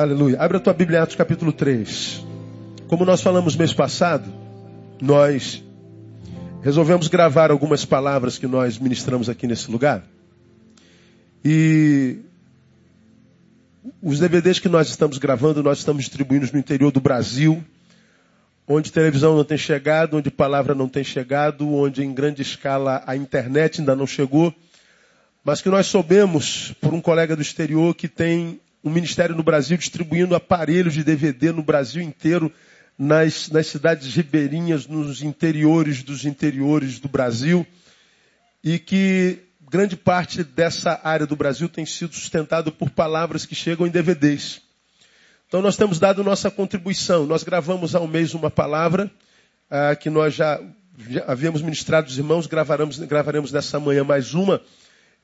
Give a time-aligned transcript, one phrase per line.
[0.00, 0.40] Aleluia.
[0.40, 2.24] Abre a tua Bíblia, Atos capítulo 3.
[2.86, 4.32] Como nós falamos mês passado,
[5.02, 5.60] nós
[6.62, 10.04] resolvemos gravar algumas palavras que nós ministramos aqui nesse lugar.
[11.44, 12.18] E
[14.00, 17.60] os DVDs que nós estamos gravando, nós estamos distribuindo no interior do Brasil,
[18.68, 23.16] onde televisão não tem chegado, onde palavra não tem chegado, onde em grande escala a
[23.16, 24.54] internet ainda não chegou,
[25.42, 29.76] mas que nós soubemos por um colega do exterior que tem um ministério no Brasil
[29.76, 32.52] distribuindo aparelhos de DVD no Brasil inteiro,
[32.98, 37.66] nas, nas cidades ribeirinhas, nos interiores dos interiores do Brasil,
[38.62, 39.38] e que
[39.70, 44.62] grande parte dessa área do Brasil tem sido sustentado por palavras que chegam em DVDs.
[45.46, 47.26] Então nós temos dado nossa contribuição.
[47.26, 49.10] Nós gravamos há um mês uma palavra
[49.70, 50.60] ah, que nós já,
[51.08, 54.60] já, havíamos ministrado os irmãos, gravaremos, gravaremos nessa manhã mais uma.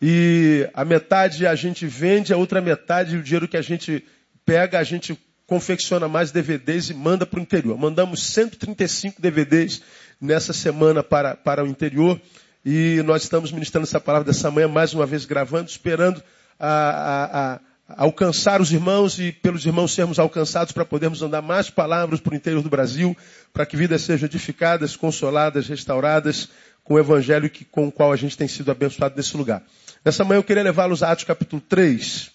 [0.01, 4.05] E a metade a gente vende, a outra metade, o dinheiro que a gente
[4.45, 7.77] pega, a gente confecciona mais DVDs e manda para o interior.
[7.79, 9.83] Mandamos 135 DVDs
[10.21, 12.21] nessa semana para, para o interior.
[12.65, 16.23] E nós estamos ministrando essa palavra dessa manhã, mais uma vez gravando, esperando
[16.59, 21.69] a, a, a alcançar os irmãos e pelos irmãos sermos alcançados para podermos andar mais
[21.69, 23.15] palavras para o interior do Brasil,
[23.53, 26.49] para que vidas sejam edificadas, consoladas, restauradas
[26.83, 29.63] com o evangelho que, com o qual a gente tem sido abençoado nesse lugar.
[30.05, 32.31] Nessa manhã eu queria levá-los a Atos capítulo 3.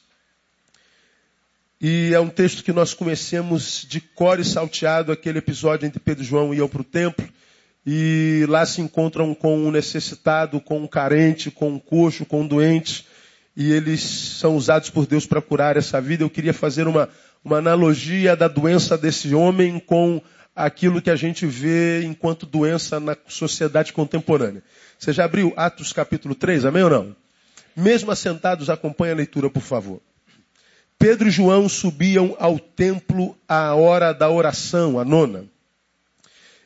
[1.80, 6.24] E é um texto que nós conhecemos de cor e salteado, aquele episódio que Pedro
[6.24, 7.30] e João iam para o templo
[7.86, 12.48] e lá se encontram com um necessitado, com um carente, com um coxo, com um
[12.48, 13.06] doente,
[13.56, 16.24] e eles são usados por Deus para curar essa vida.
[16.24, 17.08] Eu queria fazer uma,
[17.46, 20.20] uma analogia da doença desse homem com
[20.56, 24.64] aquilo que a gente vê enquanto doença na sociedade contemporânea.
[24.98, 27.29] Você já abriu Atos capítulo 3, amém ou não?
[27.80, 30.02] Mesmo assentados, acompanhe a leitura, por favor.
[30.98, 35.46] Pedro e João subiam ao templo à hora da oração, a nona.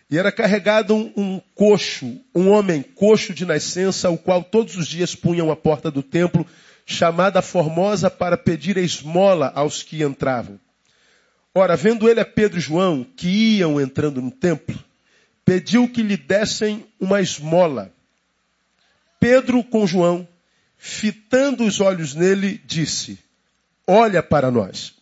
[0.09, 4.87] E era carregado um, um coxo, um homem coxo de nascença, o qual todos os
[4.87, 6.47] dias punham a porta do templo,
[6.83, 10.59] chamada Formosa, para pedir a esmola aos que entravam.
[11.53, 14.77] Ora, vendo ele a Pedro e João, que iam entrando no templo,
[15.45, 17.93] pediu que lhe dessem uma esmola.
[19.19, 20.27] Pedro com João,
[20.85, 23.17] fitando os olhos nele, disse,
[23.87, 24.93] olha para nós.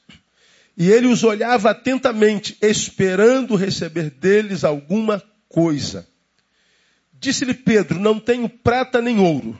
[0.77, 6.07] E ele os olhava atentamente, esperando receber deles alguma coisa.
[7.19, 9.59] Disse-lhe Pedro: Não tenho prata nem ouro,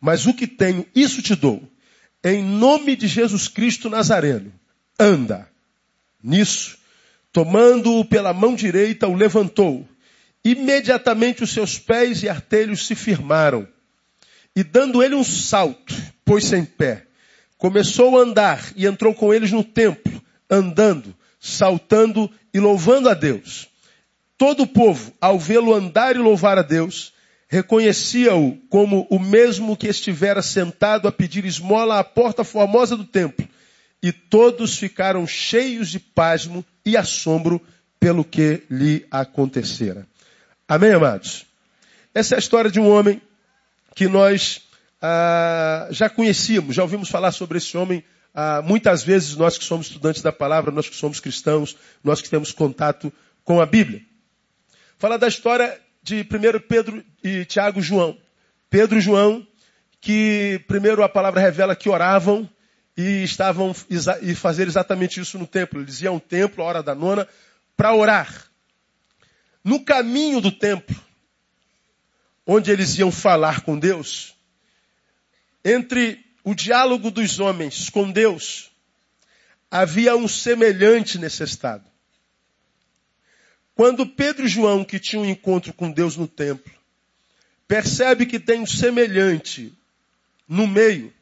[0.00, 1.62] mas o que tenho, isso te dou.
[2.24, 4.52] Em nome de Jesus Cristo Nazareno,
[4.98, 5.48] anda.
[6.20, 6.76] Nisso,
[7.32, 9.88] tomando-o pela mão direita, o levantou.
[10.44, 13.68] Imediatamente os seus pés e artelhos se firmaram.
[14.56, 17.06] E dando ele um salto, pôs-se em pé.
[17.58, 23.68] Começou a andar e entrou com eles no templo andando, saltando e louvando a Deus.
[24.36, 27.12] Todo o povo, ao vê-lo andar e louvar a Deus,
[27.48, 33.46] reconhecia-o como o mesmo que estivera sentado a pedir esmola à porta formosa do templo.
[34.02, 37.60] E todos ficaram cheios de pasmo e assombro
[37.98, 40.06] pelo que lhe acontecera.
[40.68, 41.46] Amém, amados?
[42.12, 43.20] Essa é a história de um homem
[43.94, 44.62] que nós
[45.00, 48.04] ah, já conhecíamos, já ouvimos falar sobre esse homem
[48.34, 52.28] ah, muitas vezes nós que somos estudantes da palavra, nós que somos cristãos, nós que
[52.28, 53.12] temos contato
[53.44, 54.02] com a Bíblia.
[54.98, 58.18] Fala da história de primeiro Pedro e Tiago João.
[58.68, 59.46] Pedro e João,
[60.00, 62.48] que primeiro a palavra revela que oravam
[62.96, 63.74] e estavam
[64.20, 65.80] e fazer exatamente isso no templo.
[65.80, 67.28] Eles iam ao templo, a hora da nona,
[67.76, 68.46] para orar.
[69.62, 70.96] No caminho do templo,
[72.46, 74.34] onde eles iam falar com Deus,
[75.64, 78.70] entre o diálogo dos homens com Deus,
[79.70, 81.84] havia um semelhante necessitado.
[83.74, 86.72] Quando Pedro e João, que tinham um encontro com Deus no templo,
[87.66, 89.72] percebe que tem um semelhante
[90.46, 91.12] no meio,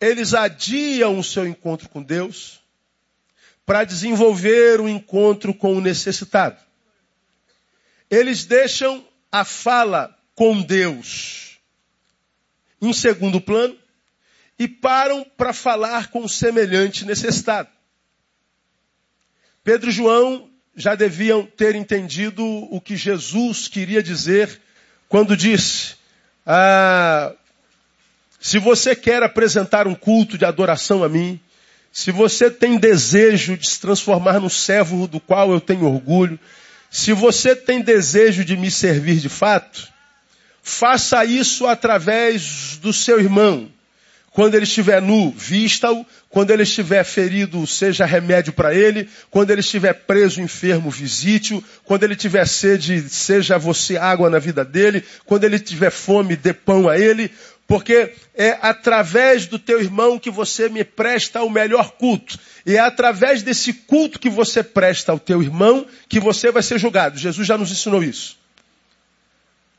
[0.00, 2.60] eles adiam o seu encontro com Deus
[3.66, 6.58] para desenvolver o um encontro com o necessitado.
[8.08, 11.58] Eles deixam a fala com Deus
[12.80, 13.76] em segundo plano
[14.58, 17.68] e param para falar com o semelhante necessitado.
[19.62, 24.58] Pedro e João já deviam ter entendido o que Jesus queria dizer
[25.10, 25.96] quando disse:
[26.46, 27.34] ah,
[28.40, 31.38] se você quer apresentar um culto de adoração a mim,
[31.92, 36.40] se você tem desejo de se transformar no servo do qual eu tenho orgulho,
[36.90, 39.99] se você tem desejo de me servir de fato,
[40.62, 43.70] faça isso através do seu irmão.
[44.32, 46.06] Quando ele estiver nu, vista-o.
[46.28, 49.08] Quando ele estiver ferido, seja remédio para ele.
[49.28, 51.62] Quando ele estiver preso, enfermo, visite-o.
[51.84, 55.04] Quando ele tiver sede, seja você água na vida dele.
[55.26, 57.30] Quando ele tiver fome, dê pão a ele.
[57.66, 62.38] Porque é através do teu irmão que você me presta o melhor culto.
[62.64, 66.78] E é através desse culto que você presta ao teu irmão que você vai ser
[66.78, 67.18] julgado.
[67.18, 68.39] Jesus já nos ensinou isso.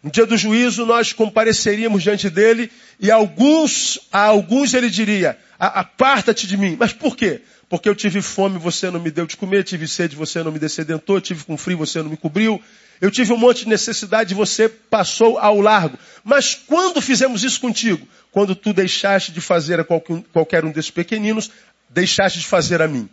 [0.03, 6.47] No dia do juízo, nós compareceríamos diante dele e alguns, a alguns ele diria, aparta-te
[6.47, 6.75] de mim.
[6.79, 7.41] Mas por quê?
[7.69, 10.59] Porque eu tive fome, você não me deu de comer, tive sede, você não me
[10.59, 12.61] descedentou, tive com frio, você não me cobriu.
[12.99, 15.97] Eu tive um monte de necessidade, você passou ao largo.
[16.23, 18.07] Mas quando fizemos isso contigo?
[18.31, 21.49] Quando tu deixaste de fazer a qualquer um desses pequeninos,
[21.89, 23.07] deixaste de fazer a mim.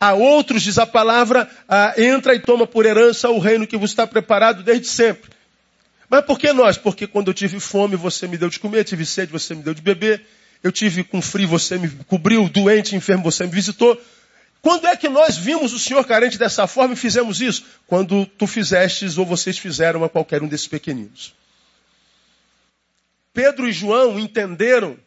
[0.00, 3.90] A outros, diz a palavra, ah, entra e toma por herança o reino que vos
[3.90, 5.30] está preparado desde sempre.
[6.12, 6.76] Mas por que nós?
[6.76, 9.72] Porque quando eu tive fome, você me deu de comer, tive sede, você me deu
[9.72, 10.22] de beber,
[10.62, 13.98] eu tive com frio, você me cobriu, doente, enfermo, você me visitou.
[14.60, 17.64] Quando é que nós vimos o Senhor carente dessa forma e fizemos isso?
[17.86, 21.34] Quando tu fizestes ou vocês fizeram a qualquer um desses pequeninos.
[23.32, 24.98] Pedro e João entenderam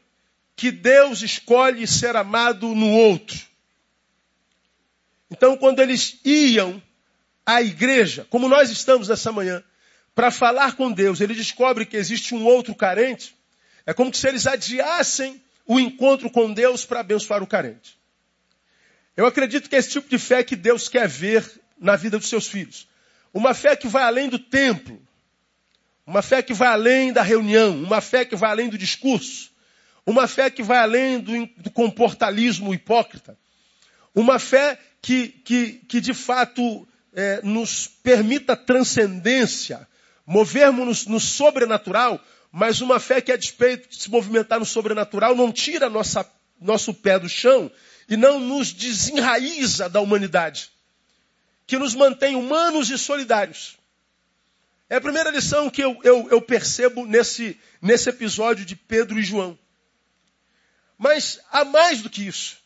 [0.56, 3.40] que Deus escolhe ser amado no outro.
[5.30, 6.82] Então, quando eles iam
[7.46, 9.64] à igreja, como nós estamos nessa manhã,
[10.16, 13.36] para falar com Deus, ele descobre que existe um outro carente,
[13.86, 18.00] é como se eles adiassem o encontro com Deus para abençoar o carente.
[19.18, 21.46] Eu acredito que é esse tipo de fé que Deus quer ver
[21.78, 22.88] na vida dos seus filhos.
[23.34, 25.02] Uma fé que vai além do templo,
[26.08, 29.52] uma fé que vai além da reunião, uma fé que vai além do discurso,
[30.06, 33.38] uma fé que vai além do, do comportalismo hipócrita,
[34.14, 39.88] uma fé que, que, que de fato é, nos permita transcendência,
[40.26, 42.20] movermos-nos no sobrenatural,
[42.52, 46.30] mas uma fé que, a despeito de se movimentar no sobrenatural, não tira nossa,
[46.60, 47.72] nosso pé do chão
[48.08, 50.72] e não nos desenraiza da humanidade,
[51.68, 53.78] que nos mantém humanos e solidários.
[54.90, 59.24] É a primeira lição que eu, eu, eu percebo nesse, nesse episódio de Pedro e
[59.24, 59.58] João.
[60.98, 62.58] Mas há mais do que isso.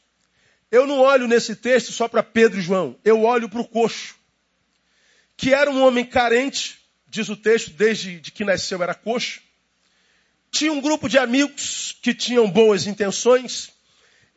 [0.72, 4.16] Eu não olho nesse texto só para Pedro e João, eu olho para o coxo,
[5.36, 6.79] que era um homem carente,
[7.10, 9.42] diz o texto, desde que nasceu era coxo.
[10.52, 13.72] Tinha um grupo de amigos que tinham boas intenções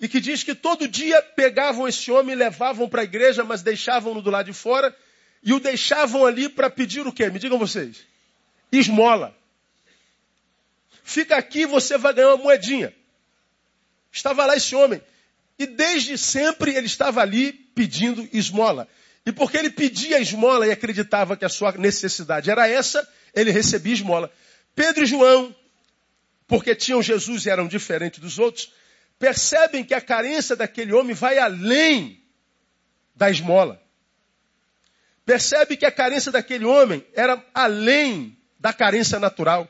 [0.00, 4.20] e que diz que todo dia pegavam esse homem levavam para a igreja, mas deixavam-no
[4.20, 4.94] do lado de fora
[5.42, 7.28] e o deixavam ali para pedir o quê?
[7.30, 8.04] Me digam vocês.
[8.70, 9.36] Esmola.
[11.04, 12.94] Fica aqui, você vai ganhar uma moedinha.
[14.10, 15.00] Estava lá esse homem.
[15.58, 18.88] E desde sempre ele estava ali pedindo esmola.
[19.24, 23.94] E porque ele pedia esmola e acreditava que a sua necessidade era essa, ele recebia
[23.94, 24.32] esmola.
[24.74, 25.54] Pedro e João,
[26.46, 28.72] porque tinham Jesus e eram diferentes dos outros,
[29.18, 32.20] percebem que a carência daquele homem vai além
[33.14, 33.80] da esmola.
[35.24, 39.68] Percebe que a carência daquele homem era além da carência natural.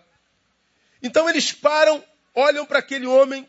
[1.03, 2.03] Então eles param,
[2.35, 3.47] olham para aquele homem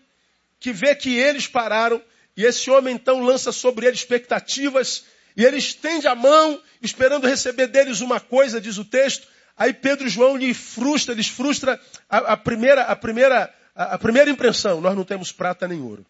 [0.59, 2.01] que vê que eles pararam,
[2.35, 5.05] e esse homem então lança sobre ele expectativas
[5.35, 9.27] e ele estende a mão, esperando receber deles uma coisa, diz o texto.
[9.57, 13.97] Aí Pedro e João lhe frustra, lhes frustra a, a primeira, a, primeira, a, a
[13.97, 16.05] primeira impressão: nós não temos prata nem ouro.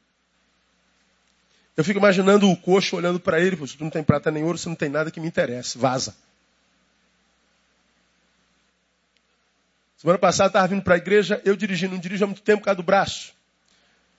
[1.75, 4.58] Eu fico imaginando o coxo olhando para ele, se tu não tem prata nem ouro,
[4.58, 6.15] você não tem nada que me interesse, vaza.
[9.98, 12.65] Semana passada estava vindo para a igreja, eu dirigi, não dirijo há muito tempo por
[12.65, 13.34] causa do braço.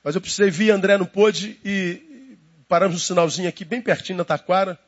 [0.03, 4.25] Mas eu precisei vir, André não pôde, e paramos no sinalzinho aqui, bem pertinho na
[4.25, 4.79] taquara.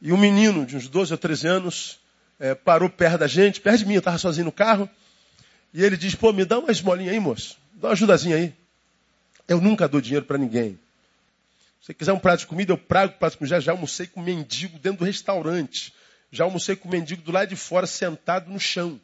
[0.00, 1.98] E um menino de uns 12 ou 13 anos
[2.38, 4.88] é, parou perto da gente, perto de mim, eu estava sozinho no carro.
[5.72, 7.58] E ele diz, pô, me dá uma esmolinha aí, moço.
[7.74, 8.54] Dá uma ajudazinha aí.
[9.48, 10.78] Eu nunca dou dinheiro para ninguém.
[11.80, 13.56] Se você quiser um prato de comida, eu prago prato de comida.
[13.56, 15.92] Já, já almocei com mendigo dentro do restaurante.
[16.30, 19.00] Já almocei com mendigo do lado de fora, sentado no chão.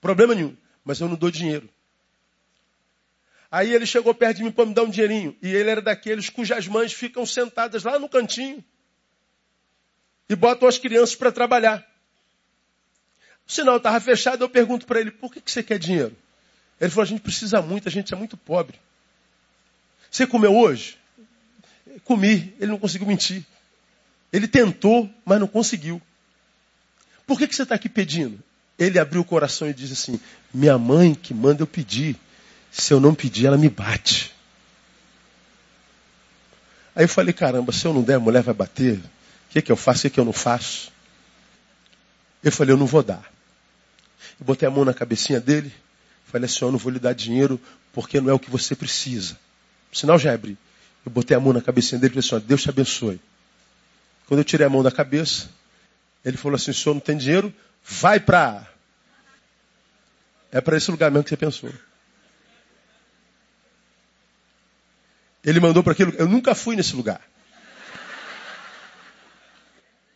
[0.00, 0.56] Problema nenhum.
[0.84, 1.68] Mas eu não dou dinheiro.
[3.50, 5.36] Aí ele chegou perto de mim para me dar um dinheirinho.
[5.42, 8.62] E ele era daqueles cujas mães ficam sentadas lá no cantinho
[10.28, 11.86] e botam as crianças para trabalhar.
[13.46, 16.14] O sinal estava fechado, eu pergunto para ele, por que, que você quer dinheiro?
[16.80, 18.78] Ele falou, a gente precisa muito, a gente é muito pobre.
[20.10, 20.98] Você comeu hoje?
[22.04, 23.44] Comi, ele não conseguiu mentir.
[24.32, 26.00] Ele tentou, mas não conseguiu.
[27.26, 28.42] Por que, que você está aqui pedindo?
[28.78, 30.20] Ele abriu o coração e disse assim:
[30.52, 32.16] Minha mãe que manda eu pedir.
[32.70, 34.32] Se eu não pedir, ela me bate.
[36.94, 39.00] Aí eu falei, caramba, se eu não der, a mulher vai bater.
[39.48, 40.00] O que, que eu faço?
[40.00, 40.92] O que, que eu não faço?
[42.42, 43.24] Eu falei, eu não vou dar.
[44.38, 45.72] Eu botei a mão na cabecinha dele.
[46.26, 47.60] Falei assim, eu não vou lhe dar dinheiro
[47.92, 49.38] porque não é o que você precisa.
[49.92, 50.56] Sinal já abri.
[51.04, 53.20] Eu botei a mão na cabecinha dele e falei assim, Deus te abençoe.
[54.26, 55.48] Quando eu tirei a mão da cabeça,
[56.24, 57.52] ele falou assim, o senhor não tem dinheiro?
[57.82, 58.66] Vai para...
[60.52, 61.72] É para esse lugar mesmo que você pensou.
[65.44, 66.12] Ele mandou para aquilo.
[66.16, 67.20] Eu nunca fui nesse lugar.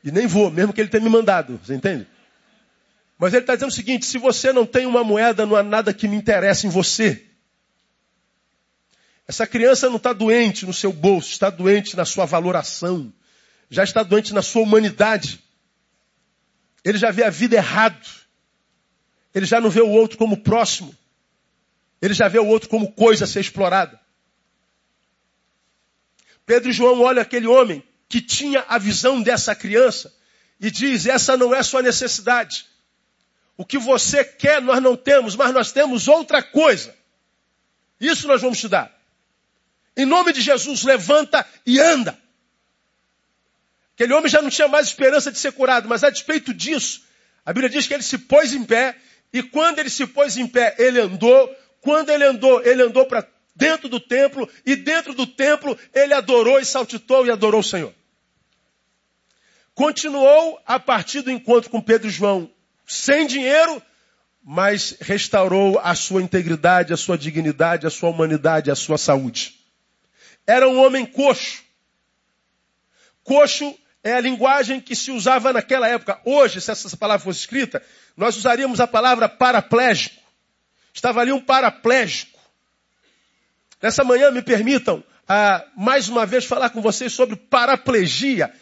[0.04, 1.60] E nem vou, mesmo que ele tenha me mandado.
[1.62, 2.06] Você entende?
[3.18, 5.94] Mas ele está dizendo o seguinte: se você não tem uma moeda, não há nada
[5.94, 7.24] que me interesse em você.
[9.28, 13.12] Essa criança não está doente no seu bolso, está doente na sua valoração,
[13.70, 15.40] já está doente na sua humanidade.
[16.84, 18.04] Ele já vê a vida errado.
[19.34, 20.94] Ele já não vê o outro como próximo.
[22.00, 24.00] Ele já vê o outro como coisa a ser explorada.
[26.44, 30.14] Pedro e João olham aquele homem que tinha a visão dessa criança
[30.60, 32.66] e diz: essa não é sua necessidade.
[33.56, 36.94] O que você quer nós não temos, mas nós temos outra coisa.
[37.98, 38.94] Isso nós vamos te dar.
[39.96, 42.18] Em nome de Jesus, levanta e anda.
[43.94, 47.00] Aquele homem já não tinha mais esperança de ser curado, mas a despeito disso,
[47.46, 48.94] a Bíblia diz que ele se pôs em pé,
[49.32, 51.56] e quando ele se pôs em pé, ele andou.
[51.80, 53.26] Quando ele andou, ele andou para
[53.56, 58.01] dentro do templo, e dentro do templo ele adorou e saltitou e adorou o Senhor.
[59.74, 62.50] Continuou a partir do encontro com Pedro e João
[62.86, 63.82] sem dinheiro,
[64.44, 69.54] mas restaurou a sua integridade, a sua dignidade, a sua humanidade, a sua saúde.
[70.46, 71.62] Era um homem coxo.
[73.24, 76.20] Coxo é a linguagem que se usava naquela época.
[76.24, 77.82] Hoje, se essa palavra fosse escrita,
[78.16, 80.20] nós usaríamos a palavra paraplégico.
[80.92, 82.38] Estava ali um paraplégico.
[83.80, 85.02] Nessa manhã, me permitam,
[85.76, 88.52] mais uma vez, falar com vocês sobre paraplegia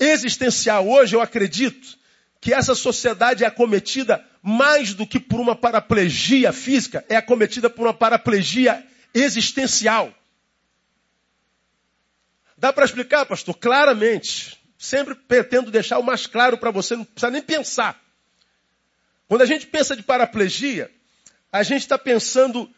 [0.00, 0.88] existencial.
[0.88, 1.98] Hoje, eu acredito
[2.40, 7.86] que essa sociedade é acometida mais do que por uma paraplegia física, é acometida por
[7.86, 10.12] uma paraplegia existencial.
[12.56, 13.54] Dá para explicar, pastor?
[13.56, 14.58] Claramente.
[14.78, 18.00] Sempre pretendo deixar o mais claro para você, não precisa nem pensar.
[19.28, 20.90] Quando a gente pensa de paraplegia,
[21.52, 22.68] a gente está pensando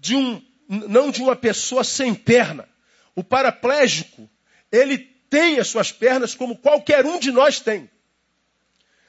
[0.00, 2.68] de um não de uma pessoa sem perna.
[3.14, 4.28] O paraplégico,
[4.72, 7.90] ele tem as suas pernas como qualquer um de nós tem.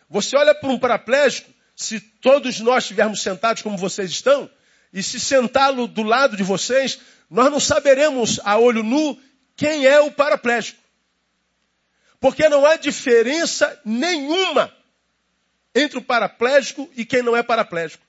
[0.09, 4.49] Você olha para um paraplégico, se todos nós estivermos sentados como vocês estão,
[4.91, 9.21] e se sentá-lo do lado de vocês, nós não saberemos a olho nu
[9.55, 10.81] quem é o paraplégico.
[12.19, 14.75] Porque não há diferença nenhuma
[15.75, 18.03] entre o paraplégico e quem não é paraplégico.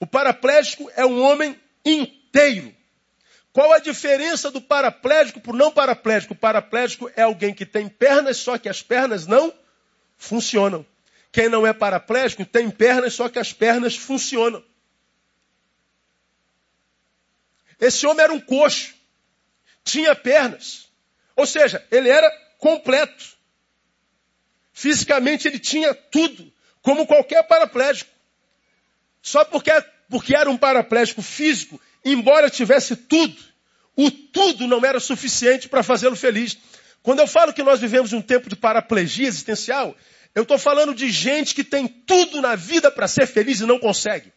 [0.00, 2.74] O paraplégico é um homem inteiro.
[3.56, 6.34] Qual a diferença do paraplégico para o não paraplégico?
[6.34, 9.50] O paraplégico é alguém que tem pernas, só que as pernas não
[10.18, 10.84] funcionam.
[11.32, 14.62] Quem não é paraplégico tem pernas, só que as pernas funcionam.
[17.80, 18.94] Esse homem era um coxo,
[19.82, 20.90] tinha pernas.
[21.34, 23.38] Ou seja, ele era completo.
[24.70, 28.10] Fisicamente ele tinha tudo, como qualquer paraplégico.
[29.22, 29.70] Só porque,
[30.10, 31.80] porque era um paraplégico físico,
[32.12, 33.36] embora tivesse tudo,
[33.96, 36.56] o tudo não era suficiente para fazê-lo feliz.
[37.02, 39.96] Quando eu falo que nós vivemos um tempo de paraplegia existencial,
[40.34, 43.78] eu estou falando de gente que tem tudo na vida para ser feliz e não
[43.78, 44.32] consegue.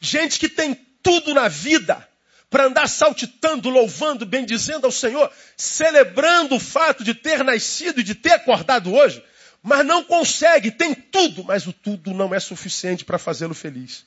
[0.00, 2.06] Gente que tem tudo na vida
[2.48, 8.14] para andar saltitando, louvando, bendizendo ao Senhor, celebrando o fato de ter nascido e de
[8.14, 9.22] ter acordado hoje,
[9.62, 14.06] mas não consegue, tem tudo, mas o tudo não é suficiente para fazê-lo feliz.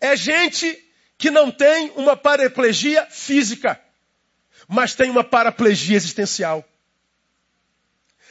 [0.00, 0.78] É gente
[1.18, 3.80] que não tem uma paraplegia física,
[4.66, 6.64] mas tem uma paraplegia existencial.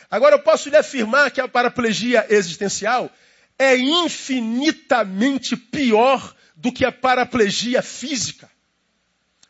[0.10, 3.10] Agora eu posso lhe afirmar que a paraplegia existencial
[3.58, 8.50] é infinitamente pior do que a paraplegia física.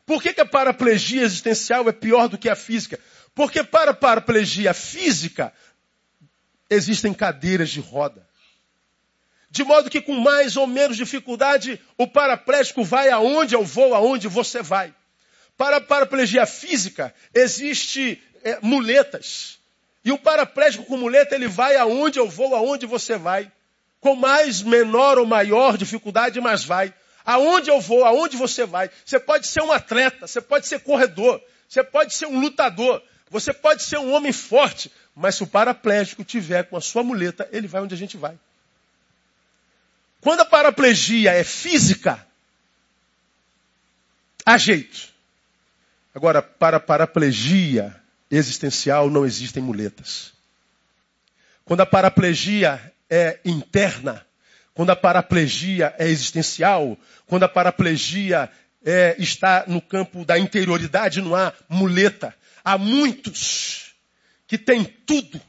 [0.06, 3.00] Por que, que a paraplegia existencial é pior do que a física?
[3.34, 5.54] Porque para a paraplegia física
[6.70, 8.28] existem cadeiras de roda.
[9.52, 14.30] De modo que com mais ou menos dificuldade, o paraplégico vai aonde eu vou, aonde
[14.30, 14.94] você vai.
[15.58, 19.60] Para a paraplegia física, existe é, muletas.
[20.06, 23.52] E o paraplégico com muleta, ele vai aonde eu vou, aonde você vai.
[24.00, 26.94] Com mais, menor ou maior dificuldade, mas vai.
[27.26, 28.90] Aonde eu vou, aonde você vai.
[29.06, 33.52] Você pode ser um atleta, você pode ser corredor, você pode ser um lutador, você
[33.54, 37.68] pode ser um homem forte, mas se o paraplégico tiver com a sua muleta, ele
[37.68, 38.40] vai onde a gente vai.
[40.22, 42.26] Quando a paraplegia é física,
[44.46, 45.10] há jeito.
[46.14, 47.96] Agora, para paraplegia
[48.30, 50.32] existencial não existem muletas.
[51.66, 54.26] Quando a paraplegia é interna,
[54.74, 58.50] quando a paraplegia é existencial, quando a paraplegia
[58.86, 62.36] é, está no campo da interioridade, não há muleta.
[62.64, 63.96] Há muitos
[64.48, 65.42] que têm tudo,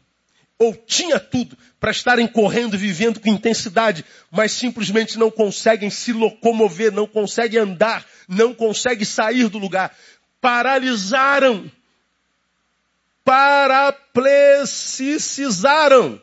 [0.58, 6.92] ou tinha tudo, para estarem correndo, vivendo com intensidade, mas simplesmente não conseguem se locomover,
[6.92, 9.96] não conseguem andar, não conseguem sair do lugar.
[10.40, 11.68] Paralisaram.
[13.24, 16.20] Paraplexicizaram.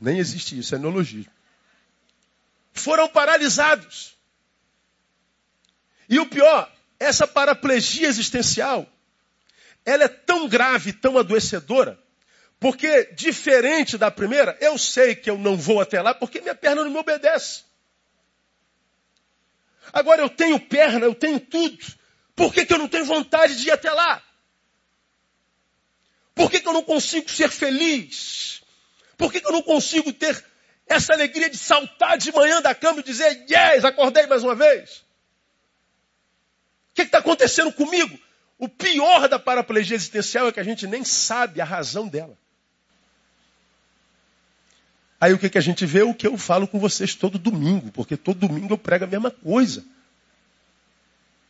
[0.00, 1.30] Nem existe isso, é neologismo.
[2.72, 4.14] Foram paralisados.
[6.08, 8.86] E o pior, essa paraplegia existencial,
[9.84, 11.98] ela é tão grave, tão adoecedora,
[12.60, 16.82] porque diferente da primeira, eu sei que eu não vou até lá porque minha perna
[16.82, 17.64] não me obedece.
[19.92, 21.78] Agora eu tenho perna, eu tenho tudo.
[22.34, 24.22] Por que, que eu não tenho vontade de ir até lá?
[26.34, 28.62] Por que, que eu não consigo ser feliz?
[29.16, 30.44] Por que, que eu não consigo ter
[30.86, 35.04] essa alegria de saltar de manhã da cama e dizer, yes, acordei mais uma vez?
[36.90, 38.18] O que está acontecendo comigo?
[38.58, 42.36] O pior da paraplegia existencial é que a gente nem sabe a razão dela.
[45.20, 46.02] Aí o que, que a gente vê?
[46.02, 49.30] O que eu falo com vocês todo domingo, porque todo domingo eu prego a mesma
[49.30, 49.84] coisa.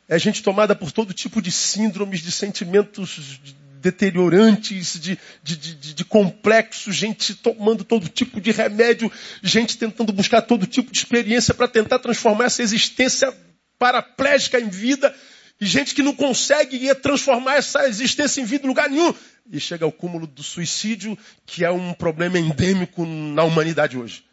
[0.09, 3.41] É gente tomada por todo tipo de síndromes, de sentimentos
[3.81, 10.41] deteriorantes, de, de, de, de complexos, gente tomando todo tipo de remédio, gente tentando buscar
[10.41, 13.33] todo tipo de experiência para tentar transformar essa existência
[13.79, 15.15] paraplégica em vida.
[15.61, 19.15] E gente que não consegue transformar essa existência em vida em lugar nenhum.
[19.51, 24.25] E chega ao cúmulo do suicídio, que é um problema endêmico na humanidade hoje.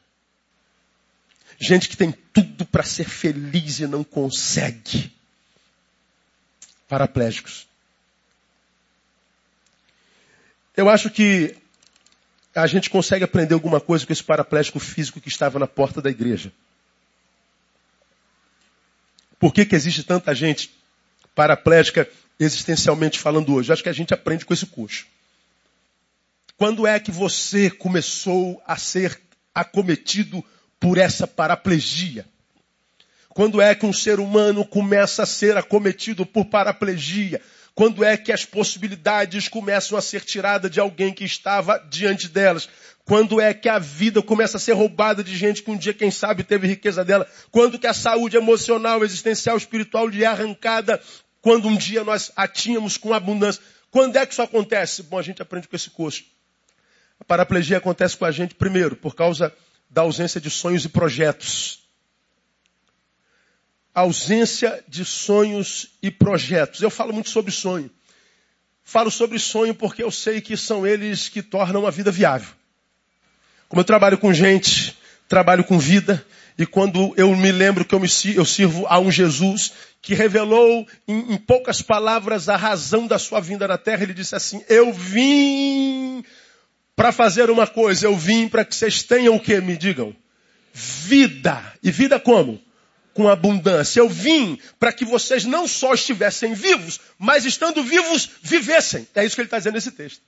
[1.60, 5.12] Gente que tem tudo para ser feliz e não consegue.
[6.88, 7.68] Paraplégicos.
[10.76, 11.56] Eu acho que
[12.56, 16.10] a gente consegue aprender alguma coisa com esse paraplégico físico que estava na porta da
[16.10, 16.52] igreja.
[19.40, 20.81] Por que, que existe tanta gente
[21.36, 22.08] paraplégica
[22.40, 23.72] existencialmente falando hoje?
[23.72, 25.06] Acho que a gente aprende com esse curso.
[26.58, 29.20] Quando é que você começou a ser
[29.54, 30.44] acometido
[30.80, 32.26] por essa paraplegia?
[33.30, 37.42] Quando é que um ser humano começa a ser acometido por paraplegia?
[37.74, 42.68] Quando é que as possibilidades começam a ser tiradas de alguém que estava diante delas?
[43.06, 46.12] Quando é que a vida começa a ser roubada de gente que um dia, quem
[46.12, 47.28] sabe, teve riqueza dela?
[47.52, 51.02] Quando que a saúde emocional, existencial, espiritual lhe é arrancada?
[51.42, 53.62] Quando um dia nós a tínhamos com abundância?
[53.90, 55.04] Quando é que isso acontece?
[55.04, 56.24] Bom, a gente aprende com esse curso.
[57.20, 59.54] A paraplegia acontece com a gente, primeiro, por causa
[59.90, 61.82] da ausência de sonhos e projetos
[63.94, 66.82] ausência de sonhos e projetos.
[66.82, 67.90] Eu falo muito sobre sonho.
[68.84, 72.50] Falo sobre sonho porque eu sei que são eles que tornam a vida viável.
[73.72, 74.98] Como eu trabalho com gente,
[75.30, 76.22] trabalho com vida,
[76.58, 80.86] e quando eu me lembro que eu, me, eu sirvo a um Jesus que revelou
[81.08, 84.92] em, em poucas palavras a razão da sua vinda na terra, ele disse assim: Eu
[84.92, 86.22] vim
[86.98, 89.62] para fazer uma coisa, eu vim para que vocês tenham o que?
[89.62, 90.14] Me digam.
[90.74, 91.64] Vida.
[91.82, 92.60] E vida como?
[93.14, 94.02] com abundância.
[94.02, 99.08] Eu vim para que vocês não só estivessem vivos, mas estando vivos, vivessem.
[99.16, 100.22] É isso que ele está dizendo nesse texto.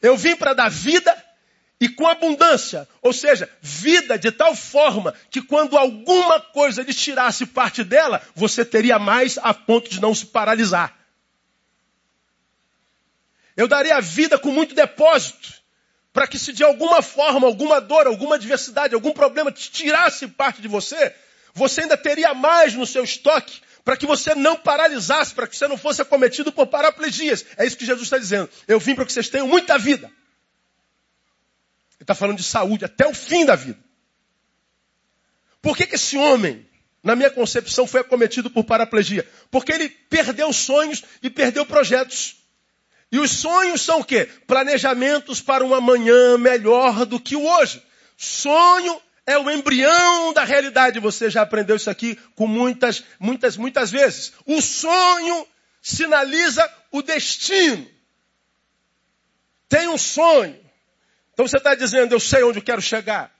[0.00, 1.23] Eu vim para dar vida
[1.80, 2.88] e com abundância.
[3.02, 8.64] Ou seja, vida de tal forma que quando alguma coisa lhe tirasse parte dela, você
[8.64, 10.96] teria mais a ponto de não se paralisar.
[13.56, 15.54] Eu daria a vida com muito depósito.
[16.12, 20.62] Para que se de alguma forma, alguma dor, alguma adversidade, algum problema te tirasse parte
[20.62, 21.12] de você,
[21.52, 25.68] você ainda teria mais no seu estoque para que você não paralisasse, para que você
[25.68, 27.44] não fosse acometido por paraplegias.
[27.56, 28.48] É isso que Jesus está dizendo.
[28.66, 30.10] Eu vim para que vocês tenham muita vida.
[31.96, 33.78] Ele está falando de saúde até o fim da vida.
[35.62, 36.68] Por que, que esse homem,
[37.02, 39.26] na minha concepção, foi acometido por paraplegia?
[39.50, 42.36] Porque ele perdeu sonhos e perdeu projetos.
[43.10, 44.28] E os sonhos são o quê?
[44.46, 47.82] Planejamentos para um amanhã melhor do que o hoje.
[48.16, 51.00] Sonho é o embrião da realidade.
[51.00, 54.32] Você já aprendeu isso aqui com muitas, muitas, muitas vezes.
[54.44, 55.46] O sonho
[55.80, 57.88] sinaliza o destino.
[59.68, 60.63] Tem um sonho.
[61.34, 63.34] Então você está dizendo, eu sei onde eu quero chegar.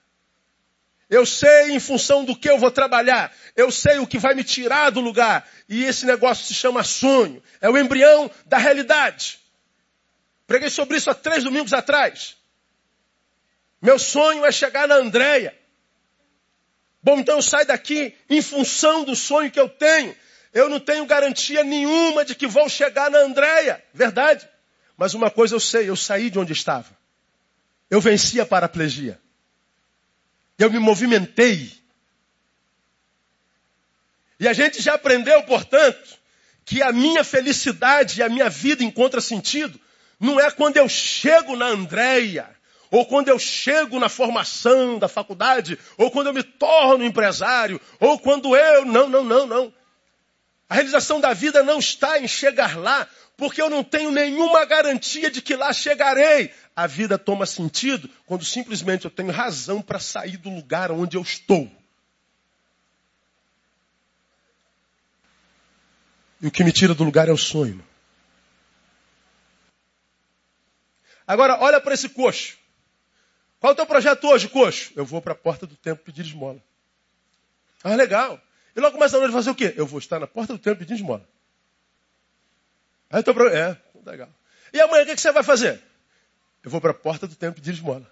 [1.09, 3.33] Eu sei em função do que eu vou trabalhar.
[3.54, 5.48] Eu sei o que vai me tirar do lugar.
[5.68, 7.42] E esse negócio se chama sonho.
[7.61, 9.38] É o embrião da realidade.
[10.46, 12.37] Preguei sobre isso há três domingos atrás.
[13.80, 15.57] Meu sonho é chegar na Andréia.
[17.00, 20.16] Bom, então eu saio daqui em função do sonho que eu tenho.
[20.52, 23.85] Eu não tenho garantia nenhuma de que vou chegar na Andréia.
[23.92, 24.48] Verdade.
[24.96, 26.93] Mas uma coisa eu sei, eu saí de onde estava.
[27.90, 29.20] Eu venci a paraplegia.
[30.58, 31.72] Eu me movimentei.
[34.38, 36.18] E a gente já aprendeu, portanto,
[36.64, 39.78] que a minha felicidade e a minha vida encontra sentido
[40.18, 42.48] não é quando eu chego na Andréia,
[42.90, 48.18] ou quando eu chego na formação da faculdade, ou quando eu me torno empresário, ou
[48.18, 48.84] quando eu.
[48.84, 49.74] Não, não, não, não.
[50.74, 53.06] A realização da vida não está em chegar lá,
[53.37, 56.52] porque eu não tenho nenhuma garantia de que lá chegarei.
[56.74, 61.22] A vida toma sentido quando simplesmente eu tenho razão para sair do lugar onde eu
[61.22, 61.70] estou.
[66.40, 67.80] E o que me tira do lugar é o sonho.
[71.24, 72.58] Agora, olha para esse coxo.
[73.60, 74.92] Qual é o teu projeto hoje, coxo?
[74.96, 76.60] Eu vou para a porta do templo pedir esmola.
[77.84, 78.42] Ah, legal.
[78.74, 79.72] E logo mais à noite fazer o quê?
[79.76, 81.28] Eu vou estar na porta do templo pedindo esmola.
[83.10, 83.48] Aí eu tô pro...
[83.48, 84.28] É, legal.
[84.72, 85.80] E amanhã o que você vai fazer?
[86.62, 88.10] Eu vou para a porta do templo pedir esmola.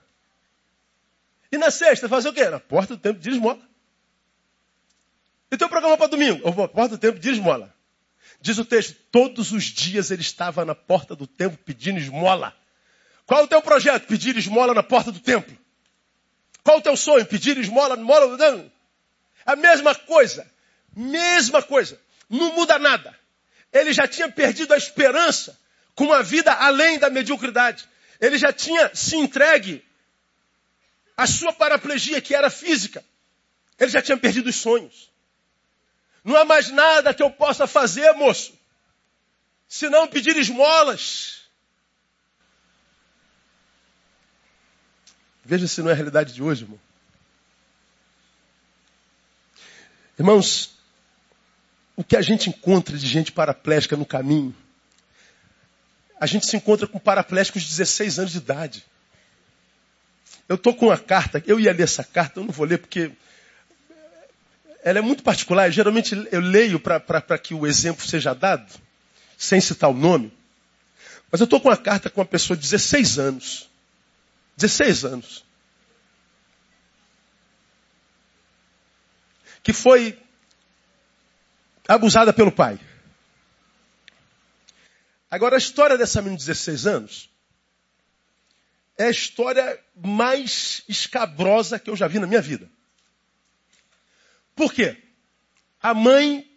[1.51, 2.49] E na sexta, fazer o quê?
[2.49, 3.61] Na porta do templo pedir esmola.
[5.51, 6.41] E teu programa para domingo?
[6.45, 7.75] Eu vou para a porta do templo pedir esmola.
[8.41, 12.55] Diz o texto, todos os dias ele estava na porta do templo pedindo esmola.
[13.27, 14.07] Qual o teu projeto?
[14.07, 15.57] Pedir esmola na porta do templo.
[16.63, 17.25] Qual o teu sonho?
[17.27, 18.71] Pedir esmola, esmola.
[19.45, 20.51] A mesma coisa.
[20.95, 22.01] Mesma coisa.
[22.29, 23.19] Não muda nada.
[23.73, 25.59] Ele já tinha perdido a esperança
[25.95, 27.89] com uma vida além da mediocridade.
[28.21, 29.85] Ele já tinha se entregue
[31.17, 33.05] à sua paraplegia, que era física.
[33.79, 35.11] Ele já tinha perdido os sonhos.
[36.25, 38.57] Não há mais nada que eu possa fazer, moço,
[39.67, 41.43] senão pedir esmolas.
[45.45, 46.81] Veja se não é a realidade de hoje, irmão.
[50.19, 50.72] Irmãos,
[51.97, 54.55] o que a gente encontra de gente paraplégica no caminho,
[56.19, 58.85] a gente se encontra com paraplégicos de 16 anos de idade.
[60.49, 63.13] Eu estou com uma carta, eu ia ler essa carta, eu não vou ler porque
[64.85, 65.71] ela é muito particular.
[65.71, 68.73] Geralmente eu leio para que o exemplo seja dado,
[69.37, 70.33] sem citar o nome.
[71.31, 73.71] Mas eu estou com uma carta com uma pessoa de 16 anos.
[74.57, 75.45] 16 anos.
[79.63, 80.19] Que foi
[81.95, 82.79] abusada pelo pai.
[85.31, 87.31] Agora, a história dessa menina de 16 anos
[88.99, 92.69] é a história mais escabrosa que eu já vi na minha vida.
[94.55, 94.97] Por quê?
[95.81, 96.49] A mãe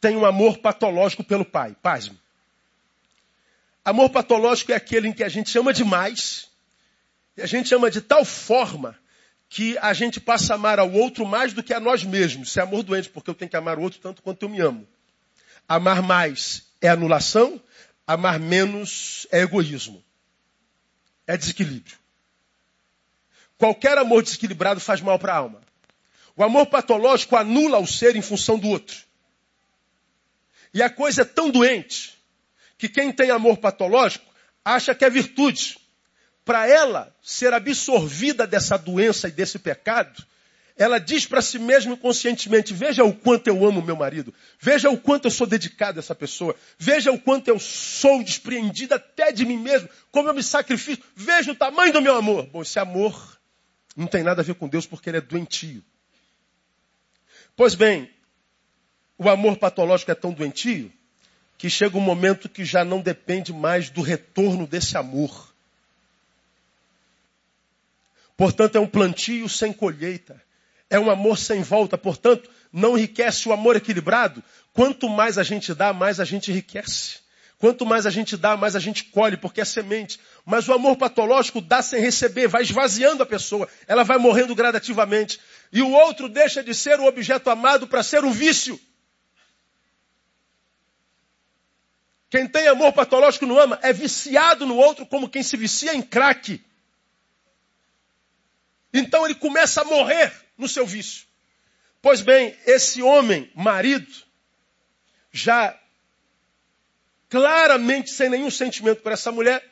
[0.00, 1.76] tem um amor patológico pelo pai.
[1.82, 2.18] Pasme.
[3.84, 6.48] Amor patológico é aquele em que a gente ama demais
[7.36, 8.96] e a gente ama de tal forma
[9.52, 12.48] que a gente passa a amar ao outro mais do que a nós mesmos.
[12.48, 14.58] Isso é amor doente, porque eu tenho que amar o outro tanto quanto eu me
[14.62, 14.88] amo.
[15.68, 17.60] Amar mais é anulação,
[18.06, 20.02] amar menos é egoísmo.
[21.26, 21.98] É desequilíbrio.
[23.58, 25.60] Qualquer amor desequilibrado faz mal para a alma.
[26.34, 28.96] O amor patológico anula o ser em função do outro.
[30.72, 32.18] E a coisa é tão doente
[32.78, 34.24] que quem tem amor patológico
[34.64, 35.76] acha que é virtude
[36.44, 40.24] para ela ser absorvida dessa doença e desse pecado,
[40.76, 44.98] ela diz para si mesma conscientemente: veja o quanto eu amo meu marido, veja o
[44.98, 49.44] quanto eu sou dedicado a essa pessoa, veja o quanto eu sou despreendido até de
[49.44, 52.46] mim mesmo, como eu me sacrifico, veja o tamanho do meu amor.
[52.46, 53.38] Bom, esse amor
[53.94, 55.84] não tem nada a ver com Deus porque ele é doentio.
[57.54, 58.10] Pois bem,
[59.18, 60.90] o amor patológico é tão doentio
[61.58, 65.51] que chega um momento que já não depende mais do retorno desse amor.
[68.36, 70.40] Portanto, é um plantio sem colheita.
[70.88, 71.96] É um amor sem volta.
[71.96, 74.42] Portanto, não enriquece o amor equilibrado.
[74.72, 77.20] Quanto mais a gente dá, mais a gente enriquece.
[77.58, 80.18] Quanto mais a gente dá, mais a gente colhe, porque é semente.
[80.44, 83.68] Mas o amor patológico dá sem receber, vai esvaziando a pessoa.
[83.86, 85.38] Ela vai morrendo gradativamente.
[85.72, 88.80] E o outro deixa de ser o objeto amado para ser um vício.
[92.28, 96.02] Quem tem amor patológico não ama, é viciado no outro como quem se vicia em
[96.02, 96.60] crack.
[98.92, 101.26] Então ele começa a morrer no seu vício.
[102.00, 104.12] Pois bem, esse homem, marido,
[105.32, 105.78] já
[107.30, 109.64] claramente sem nenhum sentimento por essa mulher,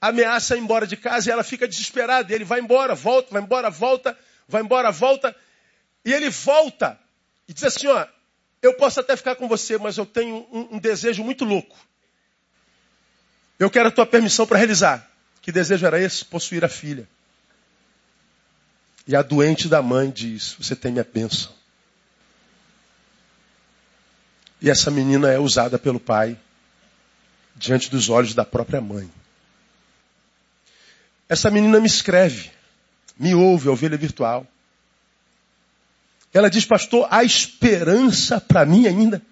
[0.00, 2.34] ameaça ir embora de casa e ela fica desesperada.
[2.34, 5.36] Ele vai embora, volta, vai embora, volta, vai embora, volta.
[6.04, 6.98] E ele volta
[7.46, 8.06] e diz assim: ó,
[8.62, 11.76] eu posso até ficar com você, mas eu tenho um, um desejo muito louco.
[13.58, 15.08] Eu quero a tua permissão para realizar.
[15.40, 16.24] Que desejo era esse?
[16.24, 17.08] Possuir a filha.
[19.06, 21.52] E a doente da mãe diz: Você tem minha bênção.
[24.60, 26.38] E essa menina é usada pelo pai
[27.54, 29.10] diante dos olhos da própria mãe.
[31.28, 32.50] Essa menina me escreve,
[33.18, 34.46] me ouve, a ovelha virtual.
[36.32, 39.22] Ela diz, pastor, há esperança para mim ainda?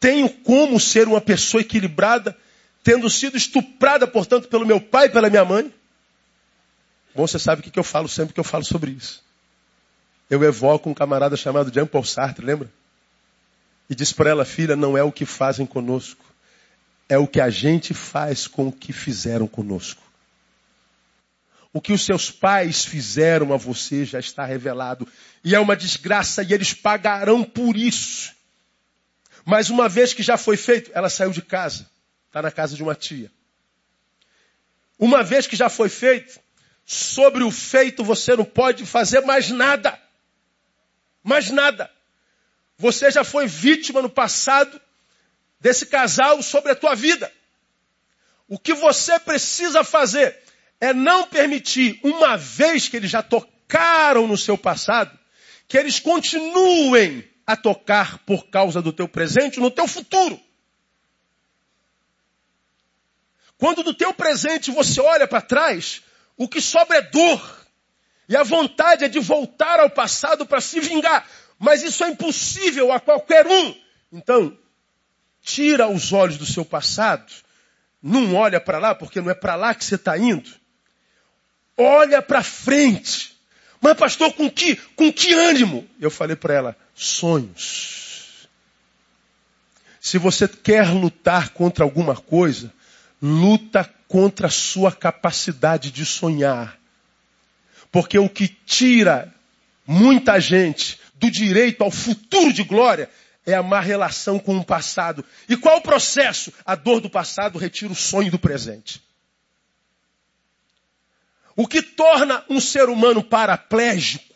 [0.00, 2.36] Tenho como ser uma pessoa equilibrada,
[2.82, 5.72] tendo sido estuprada, portanto, pelo meu pai e pela minha mãe?
[7.14, 9.22] Bom, você sabe o que eu falo sempre que eu falo sobre isso.
[10.30, 12.72] Eu evoco um camarada chamado Jean Paul Sartre, lembra?
[13.88, 16.24] E diz para ela, filha, não é o que fazem conosco,
[17.08, 20.02] é o que a gente faz com o que fizeram conosco.
[21.72, 25.08] O que os seus pais fizeram a você já está revelado.
[25.42, 28.32] E é uma desgraça e eles pagarão por isso.
[29.44, 31.88] Mas uma vez que já foi feito, ela saiu de casa.
[32.28, 33.30] Está na casa de uma tia.
[34.98, 36.38] Uma vez que já foi feito,
[36.84, 39.98] sobre o feito você não pode fazer mais nada.
[41.22, 41.90] Mais nada.
[42.76, 44.80] Você já foi vítima no passado
[45.60, 47.32] desse casal sobre a tua vida.
[48.48, 50.36] O que você precisa fazer
[50.80, 55.16] é não permitir, uma vez que eles já tocaram no seu passado,
[55.68, 60.40] que eles continuem a tocar por causa do teu presente no teu futuro.
[63.56, 66.02] Quando do teu presente você olha para trás,
[66.42, 67.40] o que sobra é dor.
[68.28, 71.24] E a vontade é de voltar ao passado para se vingar.
[71.56, 73.74] Mas isso é impossível a qualquer um.
[74.12, 74.58] Então,
[75.40, 77.30] tira os olhos do seu passado.
[78.02, 80.50] Não olha para lá, porque não é para lá que você está indo.
[81.76, 83.38] Olha para frente.
[83.80, 85.88] Mas pastor, com que, com que ânimo?
[86.00, 88.48] Eu falei para ela, sonhos.
[90.00, 92.72] Se você quer lutar contra alguma coisa,
[93.20, 96.78] luta contra a sua capacidade de sonhar.
[97.90, 99.34] Porque o que tira
[99.86, 103.08] muita gente do direito ao futuro de glória
[103.46, 105.24] é a má relação com o passado.
[105.48, 106.52] E qual o processo?
[106.62, 109.02] A dor do passado retira o sonho do presente.
[111.56, 114.34] O que torna um ser humano paraplégico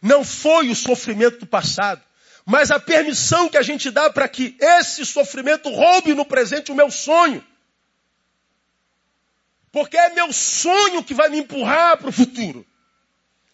[0.00, 2.00] não foi o sofrimento do passado,
[2.46, 6.76] mas a permissão que a gente dá para que esse sofrimento roube no presente o
[6.76, 7.44] meu sonho.
[9.72, 12.66] Porque é meu sonho que vai me empurrar para o futuro.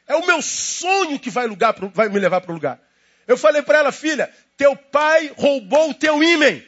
[0.07, 2.81] É o meu sonho que vai, lugar, vai me levar para o lugar.
[3.27, 6.63] Eu falei para ela, filha, teu pai roubou o teu ímã.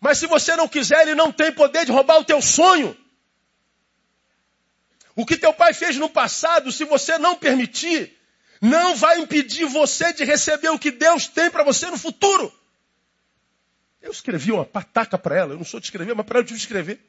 [0.00, 2.96] Mas se você não quiser, ele não tem poder de roubar o teu sonho.
[5.14, 8.16] O que teu pai fez no passado, se você não permitir,
[8.60, 12.52] não vai impedir você de receber o que Deus tem para você no futuro.
[14.00, 16.46] Eu escrevi uma pataca para ela, eu não sou de escrever, mas para ela eu
[16.46, 17.00] tive de escrever.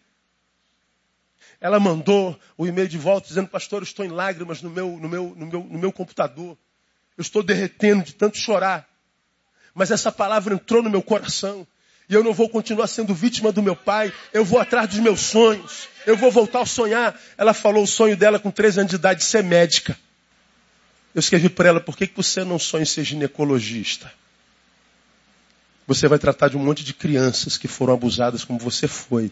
[1.62, 5.10] Ela mandou o e-mail de volta dizendo, pastor, eu estou em lágrimas no meu, no
[5.10, 6.58] meu, no meu, no meu computador.
[7.18, 8.88] Eu estou derretendo de tanto chorar.
[9.74, 11.68] Mas essa palavra entrou no meu coração.
[12.08, 14.12] E eu não vou continuar sendo vítima do meu pai.
[14.34, 15.90] Eu vou atrás dos meus sonhos.
[16.06, 17.20] Eu vou voltar a sonhar.
[17.38, 19.98] Ela falou o sonho dela com 13 anos de idade, ser médica.
[21.14, 24.12] Eu escrevi para ela, por que, que você não sonha em ser ginecologista?
[25.90, 29.32] Você vai tratar de um monte de crianças que foram abusadas como você foi.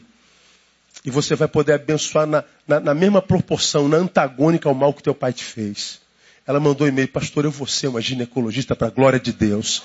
[1.06, 5.04] E você vai poder abençoar na, na, na mesma proporção, na antagônica ao mal que
[5.04, 6.02] teu pai te fez.
[6.48, 9.84] Ela mandou e-mail, pastor, eu vou ser uma ginecologista para a glória de Deus.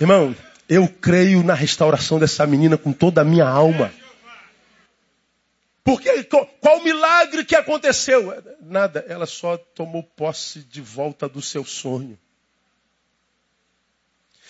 [0.00, 0.34] Irmão,
[0.66, 3.92] eu creio na restauração dessa menina com toda a minha alma.
[5.84, 8.42] Porque qual o milagre que aconteceu?
[8.62, 12.18] Nada, ela só tomou posse de volta do seu sonho.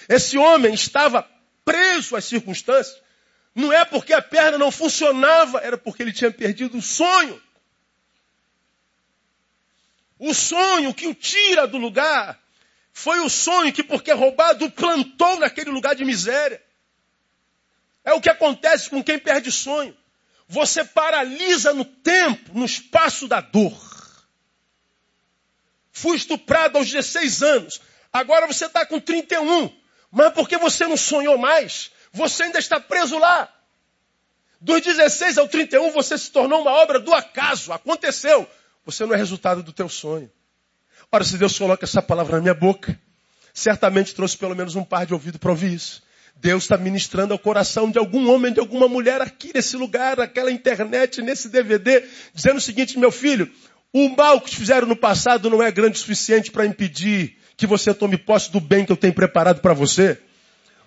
[0.09, 1.27] Esse homem estava
[1.65, 3.01] preso às circunstâncias,
[3.55, 7.41] não é porque a perna não funcionava, era porque ele tinha perdido o sonho.
[10.19, 12.39] O sonho que o tira do lugar
[12.93, 16.63] foi o sonho que, porque roubado, o plantou naquele lugar de miséria.
[18.05, 19.97] É o que acontece com quem perde sonho.
[20.47, 23.79] Você paralisa no tempo, no espaço da dor.
[25.93, 27.81] Fui estuprado aos 16 anos.
[28.13, 29.80] Agora você está com 31.
[30.11, 33.49] Mas porque você não sonhou mais, você ainda está preso lá.
[34.61, 38.49] Dos 16 ao 31 você se tornou uma obra do acaso, aconteceu.
[38.85, 40.31] Você não é resultado do teu sonho.
[41.13, 42.99] Ora, se Deus coloca essa palavra na minha boca,
[43.55, 46.03] certamente trouxe pelo menos um par de ouvido para ouvir isso.
[46.37, 50.51] Deus está ministrando ao coração de algum homem, de alguma mulher aqui nesse lugar, naquela
[50.51, 53.51] internet, nesse DVD, dizendo o seguinte, meu filho,
[53.93, 57.67] o mal que te fizeram no passado não é grande o suficiente para impedir que
[57.67, 60.19] você tome posse do bem que eu tenho preparado para você.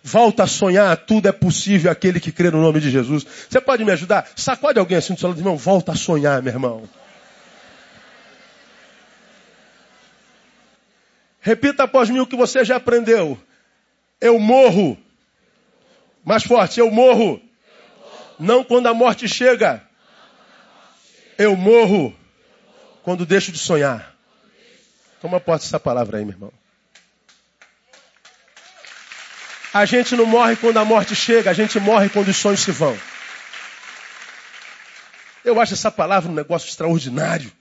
[0.01, 3.23] Volta a sonhar, tudo é possível aquele que crê no nome de Jesus.
[3.47, 4.27] Você pode me ajudar?
[4.35, 6.89] Sacode alguém assim do seu lado, irmão, volta a sonhar, meu irmão.
[11.39, 13.39] Repita após mim o que você já aprendeu.
[14.19, 14.97] Eu morro.
[16.25, 17.39] Mais forte, eu morro.
[18.39, 19.83] Não quando a morte chega.
[21.37, 22.15] Eu morro
[23.03, 24.15] quando deixo de sonhar.
[25.21, 26.62] Toma posse dessa palavra aí, meu irmão.
[29.73, 32.71] A gente não morre quando a morte chega, a gente morre quando os sonhos se
[32.71, 32.95] vão.
[35.43, 37.51] Eu acho essa palavra um negócio extraordinário.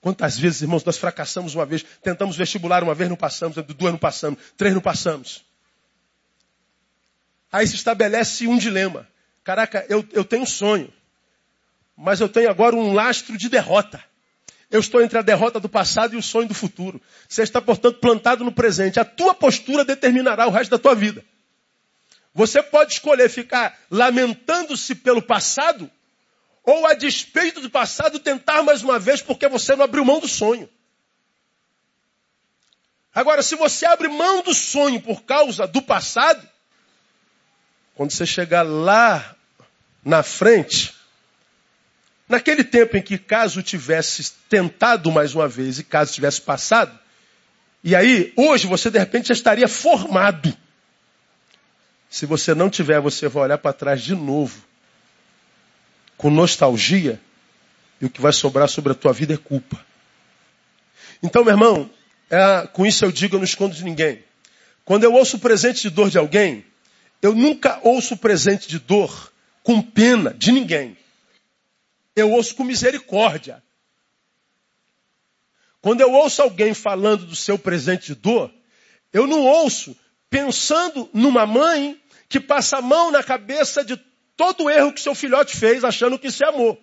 [0.00, 3.98] Quantas vezes, irmãos, nós fracassamos uma vez, tentamos vestibular uma vez, não passamos, duas não
[3.98, 5.44] passamos, três não passamos.
[7.52, 9.08] Aí se estabelece um dilema.
[9.44, 10.92] Caraca, eu, eu tenho um sonho,
[11.96, 14.02] mas eu tenho agora um lastro de derrota.
[14.70, 17.00] Eu estou entre a derrota do passado e o sonho do futuro.
[17.28, 18.98] Você está, portanto, plantado no presente.
[18.98, 21.24] A tua postura determinará o resto da tua vida.
[22.34, 25.90] Você pode escolher ficar lamentando-se pelo passado
[26.64, 30.26] ou a despeito do passado tentar mais uma vez porque você não abriu mão do
[30.28, 30.68] sonho.
[33.14, 36.46] Agora, se você abre mão do sonho por causa do passado,
[37.94, 39.34] quando você chegar lá
[40.04, 40.94] na frente,
[42.28, 46.98] naquele tempo em que caso tivesse tentado mais uma vez e caso tivesse passado,
[47.82, 50.56] e aí hoje você de repente já estaria formado.
[52.08, 54.64] Se você não tiver, você vai olhar para trás de novo
[56.16, 57.20] com nostalgia,
[58.00, 59.84] e o que vai sobrar sobre a tua vida é culpa.
[61.22, 61.90] Então, meu irmão,
[62.30, 64.24] é, com isso eu digo, eu não escondo de ninguém.
[64.84, 66.64] Quando eu ouço o presente de dor de alguém,
[67.20, 70.96] eu nunca ouço o presente de dor com pena de ninguém.
[72.16, 73.62] Eu ouço com misericórdia.
[75.82, 78.52] Quando eu ouço alguém falando do seu presente de dor,
[79.12, 79.96] eu não ouço
[80.28, 83.96] pensando numa mãe que passa a mão na cabeça de
[84.36, 86.78] todo o erro que seu filhote fez achando que isso é amor.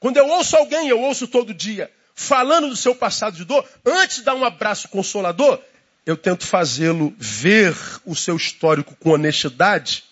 [0.00, 4.16] Quando eu ouço alguém, eu ouço todo dia, falando do seu passado de dor, antes
[4.16, 5.60] de dar um abraço consolador,
[6.06, 10.04] eu tento fazê-lo ver o seu histórico com honestidade,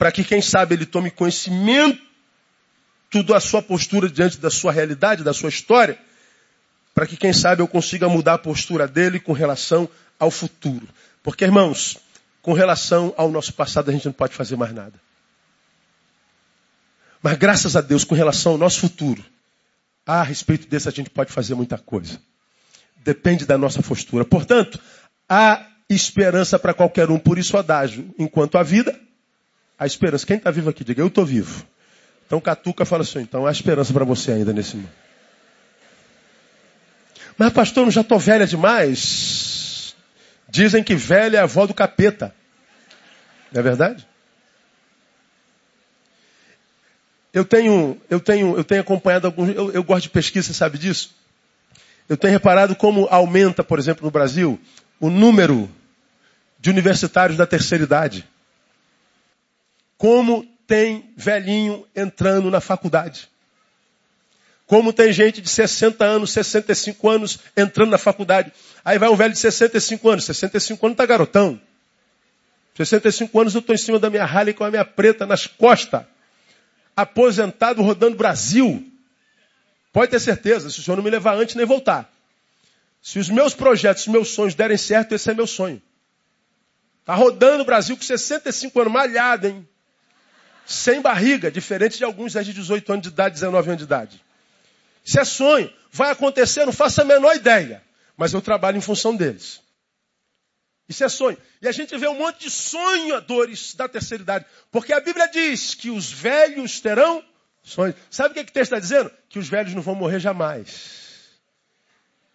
[0.00, 2.00] para que, quem sabe, ele tome conhecimento
[3.26, 5.98] da sua postura diante da sua realidade, da sua história,
[6.94, 9.86] para que, quem sabe, eu consiga mudar a postura dele com relação
[10.18, 10.88] ao futuro.
[11.22, 11.98] Porque, irmãos,
[12.40, 14.94] com relação ao nosso passado, a gente não pode fazer mais nada.
[17.22, 19.22] Mas graças a Deus, com relação ao nosso futuro,
[20.06, 22.18] a respeito desse a gente pode fazer muita coisa.
[23.04, 24.24] Depende da nossa postura.
[24.24, 24.80] Portanto,
[25.28, 28.14] há esperança para qualquer um, por isso adágio.
[28.18, 28.98] Enquanto há vida,
[29.80, 30.26] há esperança.
[30.26, 31.66] Quem está vivo aqui, diga, eu estou vivo.
[32.26, 34.90] Então Catuca fala assim, então há esperança para você ainda nesse mundo.
[37.38, 39.96] Mas pastor, eu já estou velha demais.
[40.46, 42.34] Dizem que velha é a avó do capeta.
[43.50, 44.06] Não é verdade?
[47.32, 49.48] Eu tenho, eu tenho, eu tenho acompanhado alguns.
[49.56, 51.14] Eu, eu gosto de pesquisa, sabe disso?
[52.08, 54.60] Eu tenho reparado como aumenta, por exemplo, no Brasil,
[54.98, 55.70] o número
[56.58, 58.28] de universitários da terceira idade.
[60.00, 63.28] Como tem velhinho entrando na faculdade.
[64.64, 68.50] Como tem gente de 60 anos, 65 anos entrando na faculdade.
[68.82, 70.24] Aí vai um velho de 65 anos.
[70.24, 71.60] 65 anos tá garotão.
[72.76, 76.02] 65 anos eu estou em cima da minha Harley com a minha preta nas costas.
[76.96, 78.90] Aposentado rodando Brasil.
[79.92, 82.10] Pode ter certeza, se o senhor não me levar antes nem voltar.
[83.02, 85.82] Se os meus projetos, os meus sonhos derem certo, esse é meu sonho.
[87.04, 89.68] Tá rodando o Brasil com 65 anos, malhado, hein?
[90.66, 94.24] Sem barriga, diferente de alguns de 18 anos de idade, 19 anos de idade.
[95.04, 95.72] Isso é sonho.
[95.90, 97.82] Vai acontecer, não faço a menor ideia.
[98.16, 99.60] Mas eu trabalho em função deles.
[100.88, 101.38] Isso é sonho.
[101.62, 104.44] E a gente vê um monte de sonhadores da terceira idade.
[104.70, 107.24] Porque a Bíblia diz que os velhos terão
[107.62, 107.94] sonhos.
[108.10, 109.10] Sabe o que, é que o texto está dizendo?
[109.28, 111.00] Que os velhos não vão morrer jamais.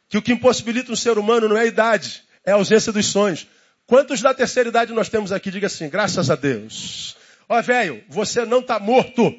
[0.08, 3.08] Que o que impossibilita um ser humano não é a idade, é a ausência dos
[3.08, 3.46] sonhos.
[3.86, 5.52] Quantos da terceira idade nós temos aqui?
[5.52, 7.18] Diga assim, graças a Deus.
[7.48, 9.34] Ó, velho, você não está morto.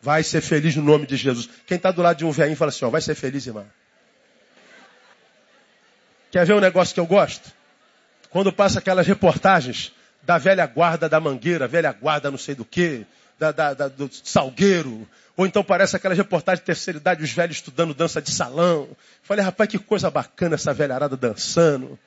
[0.00, 1.48] Vai ser feliz no nome de Jesus.
[1.66, 3.66] Quem está do lado de um velhinho fala assim, ó, vai ser feliz, irmão.
[6.30, 7.52] Quer ver um negócio que eu gosto?
[8.30, 13.06] Quando passa aquelas reportagens da velha guarda da mangueira, velha guarda não sei do que,
[13.38, 17.56] da, da, da, do salgueiro, ou então parece aquelas reportagens de terceira idade, os velhos
[17.56, 18.88] estudando dança de salão.
[19.22, 21.98] Falei, rapaz, que coisa bacana essa velharada dançando,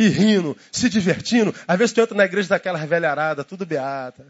[0.00, 1.54] e rindo, se divertindo.
[1.68, 4.26] Às vezes tu entra na igreja daquela velharada, tudo beata,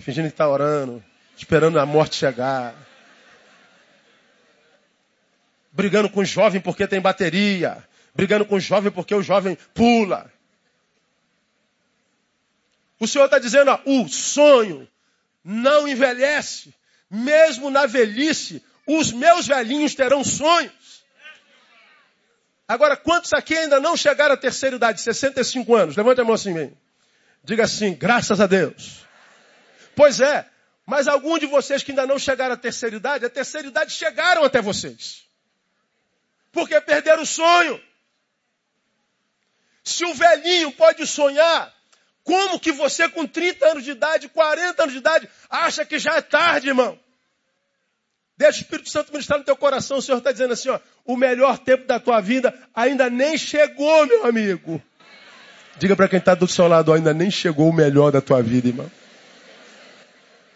[0.00, 1.02] fingindo que está orando
[1.36, 2.74] esperando a morte chegar.
[5.72, 7.86] Brigando com o jovem porque tem bateria.
[8.14, 10.30] Brigando com o jovem porque o jovem pula.
[13.00, 14.86] O Senhor está dizendo, ó, o sonho
[15.42, 16.74] não envelhece.
[17.10, 20.72] Mesmo na velhice, Os meus velhinhos terão sonhos.
[22.72, 25.94] Agora, quantos aqui ainda não chegaram à terceira idade, 65 anos?
[25.94, 26.74] Levante a mão assim, bem.
[27.44, 29.04] Diga assim, graças a Deus.
[29.94, 30.48] Pois é,
[30.86, 34.42] mas alguns de vocês que ainda não chegaram à terceira idade, a terceira idade chegaram
[34.42, 35.26] até vocês.
[36.50, 37.78] Porque perderam o sonho.
[39.84, 41.70] Se o velhinho pode sonhar,
[42.24, 46.14] como que você com 30 anos de idade, 40 anos de idade, acha que já
[46.14, 46.98] é tarde, irmão?
[48.42, 49.98] Deixa o Espírito Santo ministrar no teu coração.
[49.98, 54.04] O Senhor está dizendo assim, ó, o melhor tempo da tua vida ainda nem chegou,
[54.04, 54.82] meu amigo.
[55.78, 58.66] Diga para quem está do seu lado, ainda nem chegou o melhor da tua vida,
[58.66, 58.90] irmão.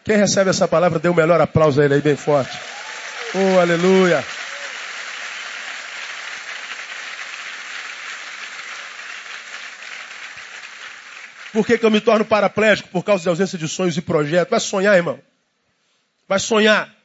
[0.03, 2.59] Quem recebe essa palavra, dê o um melhor aplauso a ele aí bem forte.
[3.32, 4.24] Oh, aleluia.
[11.53, 12.89] Por que, que eu me torno paraplégico?
[12.89, 14.51] Por causa da ausência de sonhos e projetos.
[14.51, 15.20] Vai sonhar, irmão.
[16.28, 16.96] Vai sonhar.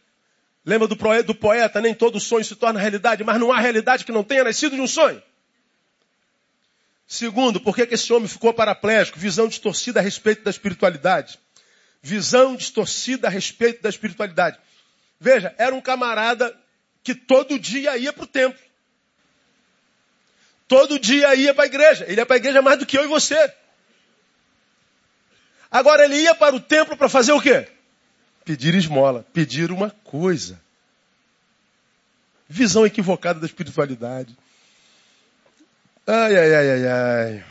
[0.66, 1.82] Lembra do, poeta?
[1.82, 4.82] Nem todo sonho se torna realidade, mas não há realidade que não tenha nascido de
[4.82, 5.22] um sonho.
[7.08, 9.20] Segundo, por que esse homem ficou paraplégico?
[9.20, 11.40] Visão distorcida a respeito da espiritualidade.
[12.02, 14.60] Visão distorcida a respeito da espiritualidade.
[15.20, 16.56] Veja, era um camarada
[17.04, 18.60] que todo dia ia para o templo.
[20.68, 22.06] Todo dia ia para a igreja.
[22.08, 23.54] Ele ia para a igreja mais do que eu e você.
[25.70, 27.68] Agora ele ia para o templo para fazer o quê?
[28.44, 30.60] Pedir esmola, pedir uma coisa.
[32.50, 34.36] Visão equivocada da espiritualidade.
[36.06, 37.46] Ai, ai, ai, ai, ai.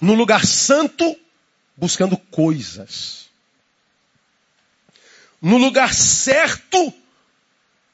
[0.00, 1.18] No lugar santo,
[1.76, 3.28] buscando coisas.
[5.42, 6.92] No lugar certo,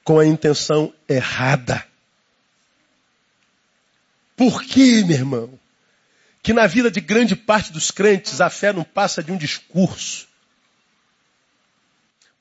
[0.04, 1.84] com a intenção errada.
[4.36, 5.62] Por quê, meu irmão?
[6.42, 10.26] que na vida de grande parte dos crentes a fé não passa de um discurso.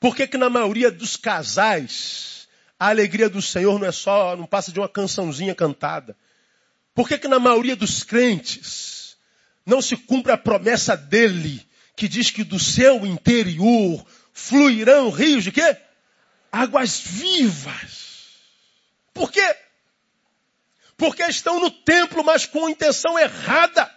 [0.02, 4.46] Por que, que na maioria dos casais a alegria do Senhor não é só, não
[4.46, 6.16] passa de uma cançãozinha cantada?
[6.92, 9.16] Por que, que na maioria dos crentes
[9.64, 15.52] não se cumpre a promessa dele, que diz que do seu interior fluirão rios de
[15.52, 15.76] quê?
[16.50, 18.40] Águas vivas.
[19.14, 19.56] Por quê?
[20.96, 23.88] Porque estão no templo, mas com intenção errada.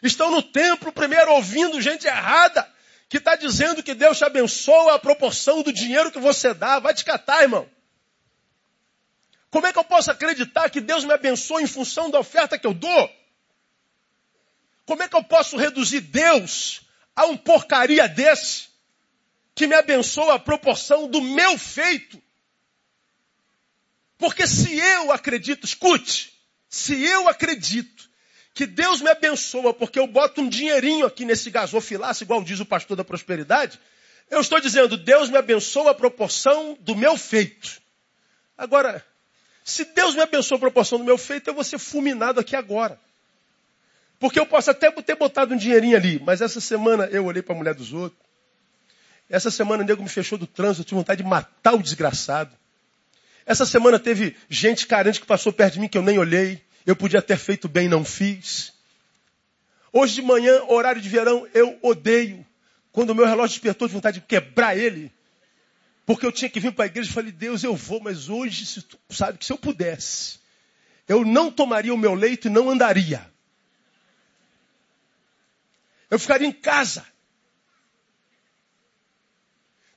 [0.00, 2.75] Estão no templo primeiro ouvindo gente errada,
[3.08, 6.78] que está dizendo que Deus te abençoa a proporção do dinheiro que você dá.
[6.78, 7.68] Vai te catar, irmão.
[9.50, 12.66] Como é que eu posso acreditar que Deus me abençoa em função da oferta que
[12.66, 13.10] eu dou?
[14.84, 16.82] Como é que eu posso reduzir Deus
[17.14, 18.68] a um porcaria desse,
[19.54, 22.20] que me abençoa a proporção do meu feito?
[24.18, 26.32] Porque se eu acredito, escute,
[26.68, 28.08] se eu acredito
[28.56, 32.64] que Deus me abençoa porque eu boto um dinheirinho aqui nesse gasofilaço, igual diz o
[32.64, 33.78] pastor da prosperidade,
[34.30, 37.82] eu estou dizendo, Deus me abençoa a proporção do meu feito.
[38.56, 39.04] Agora,
[39.62, 42.98] se Deus me abençoa a proporção do meu feito, eu vou ser fulminado aqui agora.
[44.18, 47.54] Porque eu posso até ter botado um dinheirinho ali, mas essa semana eu olhei para
[47.54, 48.18] a mulher dos outros.
[49.28, 52.56] Essa semana o nego me fechou do trânsito, eu tive vontade de matar o desgraçado.
[53.44, 56.64] Essa semana teve gente carente que passou perto de mim que eu nem olhei.
[56.86, 58.72] Eu podia ter feito bem, não fiz.
[59.92, 62.46] Hoje de manhã, horário de verão, eu odeio.
[62.92, 65.12] Quando o meu relógio despertou de vontade de quebrar ele,
[66.06, 68.64] porque eu tinha que vir para a igreja, eu falei, Deus, eu vou, mas hoje,
[68.64, 70.38] se tu sabe que se eu pudesse,
[71.08, 73.28] eu não tomaria o meu leito e não andaria.
[76.08, 77.04] Eu ficaria em casa.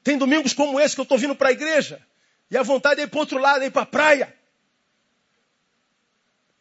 [0.03, 2.01] Tem domingos como esse que eu estou vindo para a igreja.
[2.49, 4.38] E a vontade é ir para outro lado, é ir para a praia.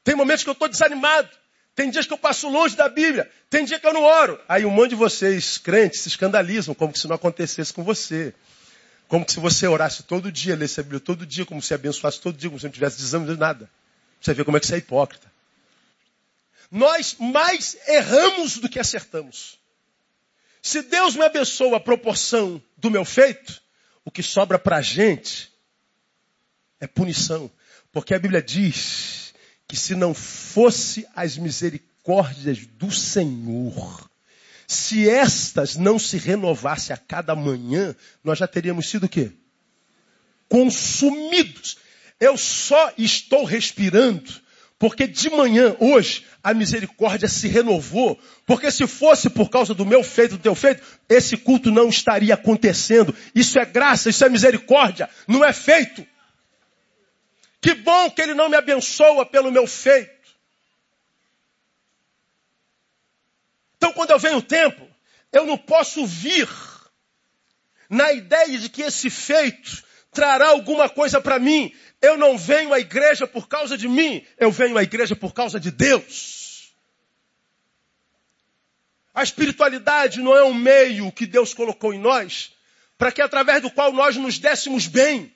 [0.09, 1.29] Tem momentos que eu estou desanimado.
[1.75, 3.31] Tem dias que eu passo longe da Bíblia.
[3.51, 4.41] Tem dia que eu não oro.
[4.49, 8.33] Aí um monte de vocês, crentes, se escandalizam, como se não acontecesse com você.
[9.07, 12.39] Como se você orasse todo dia, lesse a Bíblia todo dia, como se abençoasse todo
[12.39, 13.71] dia, como se não tivesse desânimo de nada.
[14.19, 15.31] Você vê como é que você é hipócrita.
[16.71, 19.59] Nós mais erramos do que acertamos.
[20.63, 23.61] Se Deus me abençoa a proporção do meu feito,
[24.07, 25.53] o que sobra para a gente
[26.81, 27.51] é punição.
[27.93, 29.28] Porque a Bíblia diz
[29.69, 34.11] que se não fosse as misericórdias do Senhor,
[34.67, 37.95] se estas não se renovassem a cada manhã,
[38.25, 39.31] nós já teríamos sido o quê?
[40.49, 41.77] Consumidos.
[42.19, 44.33] Eu só estou respirando
[44.79, 48.19] porque de manhã, hoje, a misericórdia se renovou.
[48.47, 52.35] Porque se fosse por causa do meu feito, do teu feito, esse culto não estaria
[52.35, 53.15] acontecendo.
[53.35, 56.07] Isso é graça, isso é misericórdia, não é feito.
[57.61, 60.17] Que bom que ele não me abençoa pelo meu feito.
[63.77, 64.89] Então, quando eu venho o tempo,
[65.33, 66.49] eu não posso vir
[67.89, 71.75] na ideia de que esse feito trará alguma coisa para mim.
[72.01, 75.59] Eu não venho à igreja por causa de mim, eu venho à igreja por causa
[75.59, 76.73] de Deus.
[79.15, 82.53] A espiritualidade não é um meio que Deus colocou em nós
[82.97, 85.33] para que através do qual nós nos dessemos bem,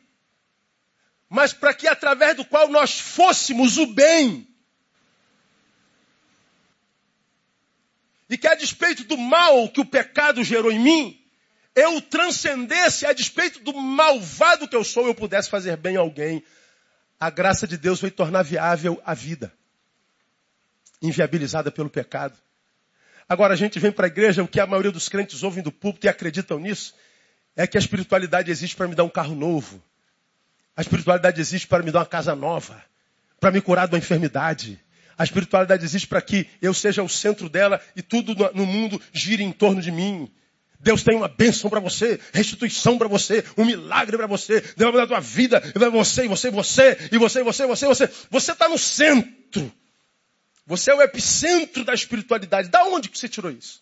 [1.32, 4.46] mas para que através do qual nós fôssemos o bem.
[8.28, 11.26] E que a despeito do mal que o pecado gerou em mim,
[11.74, 16.44] eu transcendesse a despeito do malvado que eu sou, eu pudesse fazer bem a alguém.
[17.18, 19.50] A graça de Deus veio tornar viável a vida,
[21.00, 22.36] inviabilizada pelo pecado.
[23.26, 25.72] Agora a gente vem para a igreja, o que a maioria dos crentes ouvem do
[25.72, 26.94] púlpito e acreditam nisso,
[27.56, 29.82] é que a espiritualidade existe para me dar um carro novo.
[30.76, 32.82] A espiritualidade existe para me dar uma casa nova,
[33.38, 34.80] para me curar de uma enfermidade.
[35.18, 39.42] A espiritualidade existe para que eu seja o centro dela e tudo no mundo gire
[39.42, 40.30] em torno de mim.
[40.80, 44.60] Deus tem uma bênção para você, restituição para você, um milagre para você.
[44.60, 47.40] Deus vai mudar a tua vida, e vai você, e você, e você, e você,
[47.40, 48.10] e você, e você, você.
[48.30, 49.72] Você está no centro.
[50.66, 52.68] Você é o epicentro da espiritualidade.
[52.68, 53.80] Da onde que você tirou isso?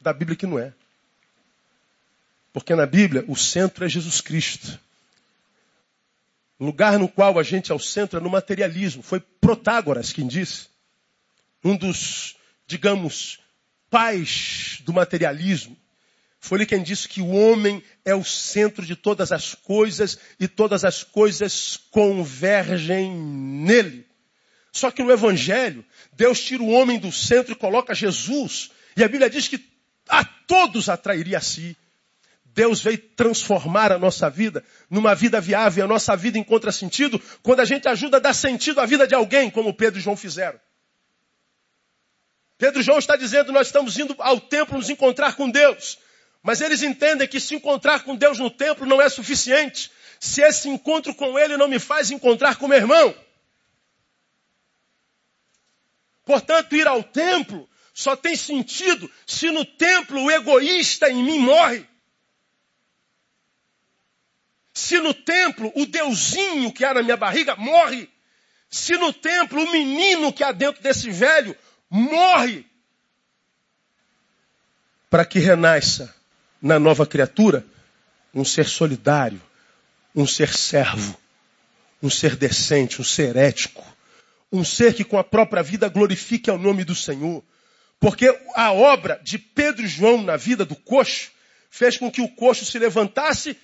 [0.00, 0.72] Da Bíblia que não é.
[2.52, 4.80] Porque na Bíblia o centro é Jesus Cristo.
[6.58, 9.02] Lugar no qual a gente é o centro é no materialismo.
[9.02, 10.68] Foi Protágoras quem disse.
[11.62, 12.36] Um dos,
[12.66, 13.38] digamos,
[13.90, 15.76] pais do materialismo.
[16.40, 20.46] Foi ele quem disse que o homem é o centro de todas as coisas e
[20.46, 24.06] todas as coisas convergem nele.
[24.72, 28.70] Só que no Evangelho, Deus tira o homem do centro e coloca Jesus.
[28.96, 29.64] E a Bíblia diz que
[30.08, 31.76] a todos atrairia a si.
[32.56, 35.84] Deus veio transformar a nossa vida numa vida viável.
[35.84, 39.14] A nossa vida encontra sentido quando a gente ajuda a dar sentido à vida de
[39.14, 40.58] alguém, como Pedro e João fizeram.
[42.56, 45.98] Pedro e João está dizendo, nós estamos indo ao templo nos encontrar com Deus.
[46.42, 49.92] Mas eles entendem que se encontrar com Deus no templo não é suficiente.
[50.18, 53.14] Se esse encontro com Ele não me faz encontrar com meu irmão.
[56.24, 61.86] Portanto, ir ao templo só tem sentido se no templo o egoísta em mim morre.
[64.86, 68.08] Se no templo o deusinho que há na minha barriga morre.
[68.70, 71.56] Se no templo o menino que há dentro desse velho
[71.90, 72.64] morre
[75.10, 76.14] para que renasça
[76.62, 77.66] na nova criatura
[78.32, 79.42] um ser solidário,
[80.14, 81.18] um ser servo,
[82.00, 83.84] um ser decente, um ser ético,
[84.52, 87.42] um ser que com a própria vida glorifique ao nome do Senhor.
[87.98, 91.32] Porque a obra de Pedro e João na vida do coxo
[91.68, 93.56] fez com que o coxo se levantasse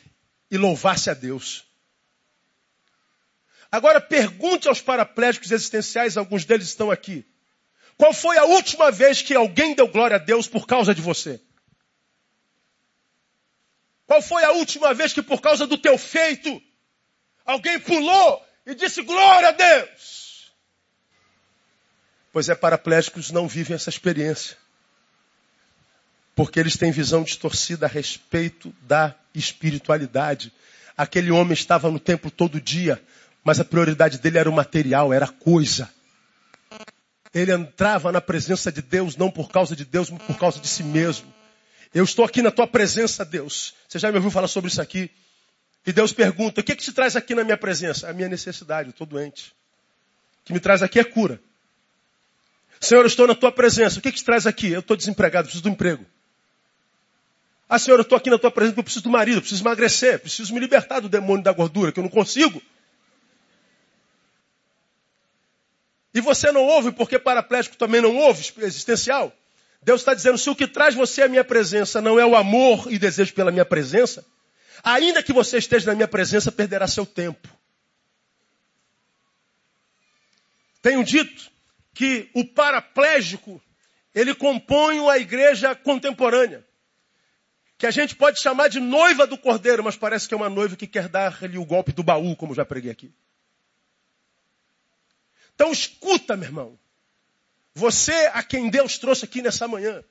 [0.53, 1.65] e louvasse a Deus.
[3.71, 7.27] Agora pergunte aos paraplégicos existenciais, alguns deles estão aqui.
[7.97, 11.41] Qual foi a última vez que alguém deu glória a Deus por causa de você?
[14.07, 16.63] Qual foi a última vez que por causa do teu feito,
[17.47, 20.53] alguém pulou e disse glória a Deus?
[22.31, 24.59] Pois é, paraplégicos não vivem essa experiência.
[26.35, 30.53] Porque eles têm visão distorcida a respeito da espiritualidade.
[30.97, 33.03] Aquele homem estava no templo todo dia,
[33.45, 35.91] mas a prioridade dele era o material, era a coisa.
[37.35, 40.69] Ele entrava na presença de Deus não por causa de Deus, mas por causa de
[40.69, 41.33] si mesmo.
[41.95, 43.75] Eu estou aqui na tua presença, Deus.
[43.89, 45.11] Você já me ouviu falar sobre isso aqui?
[45.87, 48.09] E Deus pergunta: o que, é que te traz aqui na minha presença?
[48.09, 49.53] A minha necessidade, eu estou doente.
[50.43, 51.41] O que me traz aqui é cura.
[52.81, 53.99] Senhor, eu estou na tua presença.
[53.99, 54.71] O que, é que te traz aqui?
[54.71, 56.05] Eu estou desempregado, preciso um emprego.
[57.75, 60.19] Ah, Senhor, eu estou aqui na tua presença porque eu preciso do marido, preciso emagrecer,
[60.19, 62.61] preciso me libertar do demônio da gordura, que eu não consigo.
[66.13, 69.33] E você não ouve porque paraplégico também não ouve, existencial.
[69.83, 72.93] Deus está dizendo, se o que traz você à minha presença não é o amor
[72.93, 74.23] e desejo pela minha presença,
[74.85, 77.49] ainda que você esteja na minha presença, perderá seu tempo.
[80.83, 81.51] Tenho dito
[81.95, 83.63] que o paraplégico,
[84.15, 86.71] ele compõe a igreja contemporânea.
[87.83, 90.77] Que a gente pode chamar de noiva do cordeiro, mas parece que é uma noiva
[90.77, 93.13] que quer dar-lhe o golpe do baú, como já preguei aqui.
[95.53, 96.79] Então escuta, meu irmão.
[97.75, 100.05] Você a quem Deus trouxe aqui nessa manhã.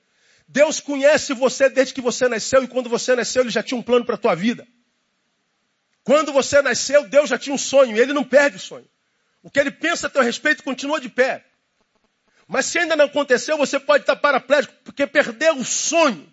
[0.49, 3.81] Deus conhece você desde que você nasceu e quando você nasceu ele já tinha um
[3.81, 4.67] plano para a tua vida.
[6.03, 8.89] Quando você nasceu, Deus já tinha um sonho e ele não perde o sonho.
[9.41, 11.45] O que ele pensa a teu respeito continua de pé.
[12.49, 16.29] Mas se ainda não aconteceu, você pode estar paraplégico porque perdeu o sonho.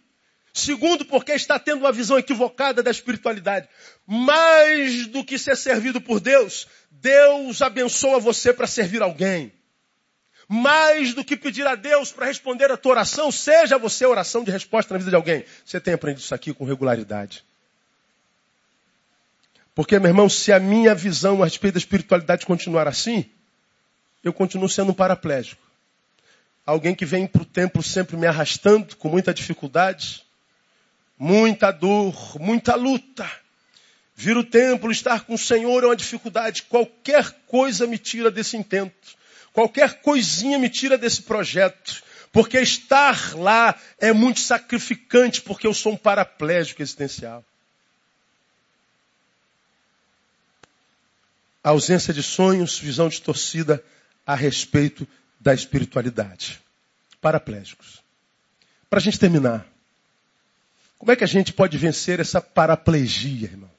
[0.58, 3.68] Segundo, porque está tendo uma visão equivocada da espiritualidade.
[4.04, 9.52] Mais do que ser servido por Deus, Deus abençoa você para servir alguém.
[10.48, 14.42] Mais do que pedir a Deus para responder a tua oração, seja você a oração
[14.42, 15.44] de resposta na vida de alguém.
[15.64, 17.44] Você tem aprendido isso aqui com regularidade.
[19.76, 23.30] Porque, meu irmão, se a minha visão a respeito da espiritualidade continuar assim,
[24.24, 25.62] eu continuo sendo um paraplégico.
[26.66, 30.26] Alguém que vem para o templo sempre me arrastando, com muita dificuldade,
[31.18, 33.30] muita dor, muita luta.
[34.14, 36.64] Vir o templo, estar com o Senhor é uma dificuldade.
[36.64, 39.16] Qualquer coisa me tira desse intento.
[39.52, 42.02] Qualquer coisinha me tira desse projeto.
[42.32, 47.44] Porque estar lá é muito sacrificante, porque eu sou um paraplégico existencial.
[51.62, 53.82] A ausência de sonhos, visão distorcida
[54.26, 55.06] a respeito
[55.40, 56.60] da espiritualidade.
[57.20, 58.02] Paraplégicos.
[58.90, 59.66] Para a gente terminar,
[60.98, 63.70] como é que a gente pode vencer essa paraplegia, irmão?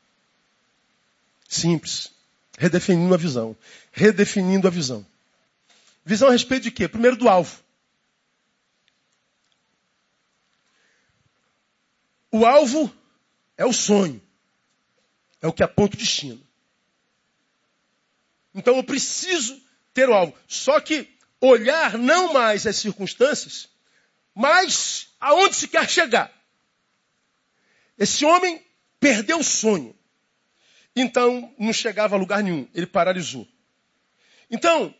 [1.47, 2.11] Simples.
[2.57, 3.55] Redefinindo a visão.
[3.91, 5.05] Redefinindo a visão.
[6.05, 6.88] Visão a respeito de quê?
[6.88, 7.61] Primeiro do alvo.
[12.32, 12.93] O alvo
[13.57, 14.22] é o sonho.
[15.41, 16.41] É o que aponta o destino.
[18.55, 19.61] Então eu preciso
[19.93, 20.34] ter o alvo.
[20.47, 21.07] Só que
[21.41, 23.67] olhar não mais as circunstâncias,
[24.34, 26.39] mas aonde se quer chegar.
[28.00, 28.66] Esse homem
[29.00, 29.93] perdeu o sonho.
[30.95, 32.68] Então não chegava a lugar nenhum.
[32.74, 33.47] Ele paralisou.
[34.50, 34.95] Então,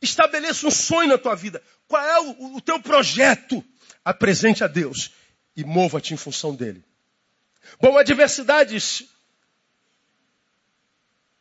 [0.00, 1.62] estabeleça um sonho na tua vida.
[1.88, 3.62] Qual é o, o teu projeto?
[4.04, 5.10] Apresente a Deus
[5.56, 6.84] e mova-te em função dele.
[7.80, 9.04] Bom, adversidades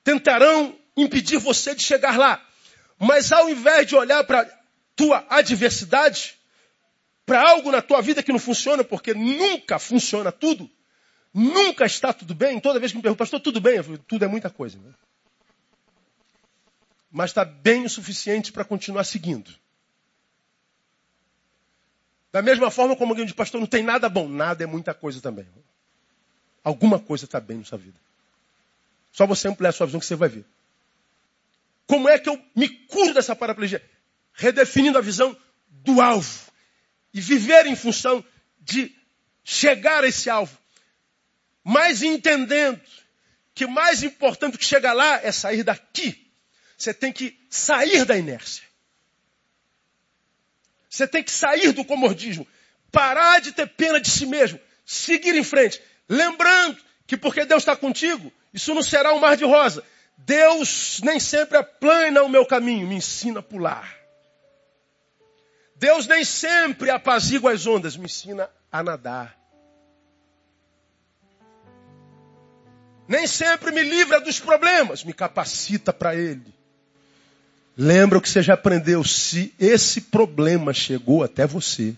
[0.04, 2.44] tentarão impedir você de chegar lá.
[2.98, 4.46] Mas ao invés de olhar para
[4.96, 6.36] tua adversidade,
[7.26, 10.70] para algo na tua vida que não funciona, porque nunca funciona tudo,
[11.36, 13.76] nunca está tudo bem, toda vez que me perguntam, pastor, tudo bem?
[13.76, 14.80] Eu falo, tudo é muita coisa.
[14.80, 14.94] Né?
[17.12, 19.54] Mas está bem o suficiente para continuar seguindo.
[22.32, 24.30] Da mesma forma como alguém diz, pastor, não tem nada bom.
[24.30, 25.46] Nada é muita coisa também.
[26.64, 28.00] Alguma coisa está bem na sua vida.
[29.12, 30.46] Só você ampliar a sua visão que você vai ver.
[31.86, 33.84] Como é que eu me curo dessa paraplegia?
[34.34, 35.38] Redefinindo a visão
[35.70, 36.52] do alvo.
[37.14, 38.24] E viver em função
[38.60, 38.94] de
[39.44, 40.58] chegar a esse alvo.
[41.68, 42.80] Mas entendendo
[43.56, 46.32] que mais importante que chegar lá é sair daqui.
[46.78, 48.64] Você tem que sair da inércia.
[50.88, 52.48] Você tem que sair do comodismo,
[52.92, 57.76] parar de ter pena de si mesmo, seguir em frente, lembrando que porque Deus está
[57.76, 59.84] contigo, isso não será um mar de rosa.
[60.18, 63.98] Deus nem sempre aplana o meu caminho, me ensina a pular.
[65.76, 69.45] Deus nem sempre apazigua as ondas, me ensina a nadar.
[73.08, 76.54] Nem sempre me livra dos problemas, me capacita para ele.
[77.78, 79.04] Lembra o que você já aprendeu.
[79.04, 81.96] Se esse problema chegou até você,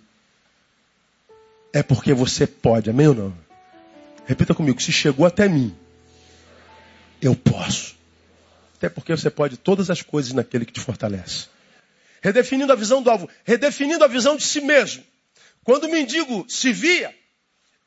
[1.71, 2.89] é porque você pode.
[2.89, 3.37] Amém ou não?
[4.25, 4.81] Repita comigo.
[4.81, 5.75] Se chegou até mim,
[7.21, 7.95] eu posso.
[8.75, 11.47] Até porque você pode todas as coisas naquele que te fortalece.
[12.21, 13.29] Redefinindo a visão do alvo.
[13.45, 15.03] Redefinindo a visão de si mesmo.
[15.63, 17.13] Quando o mendigo se via,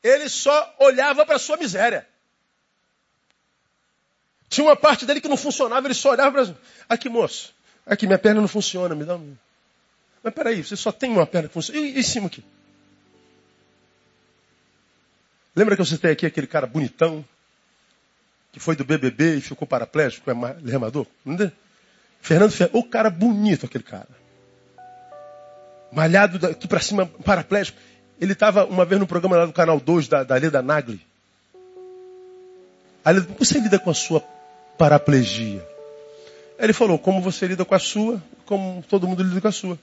[0.01, 2.07] ele só olhava para a sua miséria.
[4.51, 6.55] Tinha uma parte dele que não funcionava, ele só olhava para.
[6.89, 7.55] Aqui, moço.
[7.85, 9.33] Aqui, minha perna não funciona, me dá um.
[10.21, 11.79] Mas peraí, você só tem uma perna que funciona.
[11.79, 12.43] E, em cima aqui?
[15.55, 17.23] Lembra que eu citei aqui aquele cara bonitão,
[18.51, 20.33] que foi do BBB e ficou paraplégico, é
[20.69, 21.07] remador?
[22.19, 24.09] Fernando Fernando, o cara bonito, aquele cara.
[25.93, 27.79] Malhado daqui para cima, paraplégico.
[28.19, 30.99] Ele estava uma vez no programa lá do canal 2 da, da Leda Nagli.
[33.03, 34.21] Aí, você lida com a sua
[34.81, 35.63] paraplegia?
[36.57, 39.77] Ele falou, como você lida com a sua, como todo mundo lida com a sua.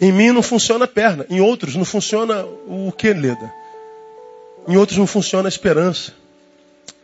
[0.00, 3.52] Em mim não funciona a perna, em outros não funciona o que, Leda?
[4.66, 6.14] Em outros não funciona a esperança,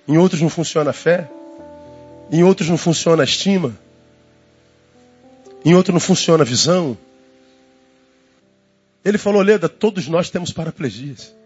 [0.09, 1.29] em outros não funciona a fé,
[2.33, 3.79] em outros não funciona a estima,
[5.63, 6.97] em outros não funciona a visão.
[9.05, 11.37] Ele falou, Leda, todos nós temos paraplegias.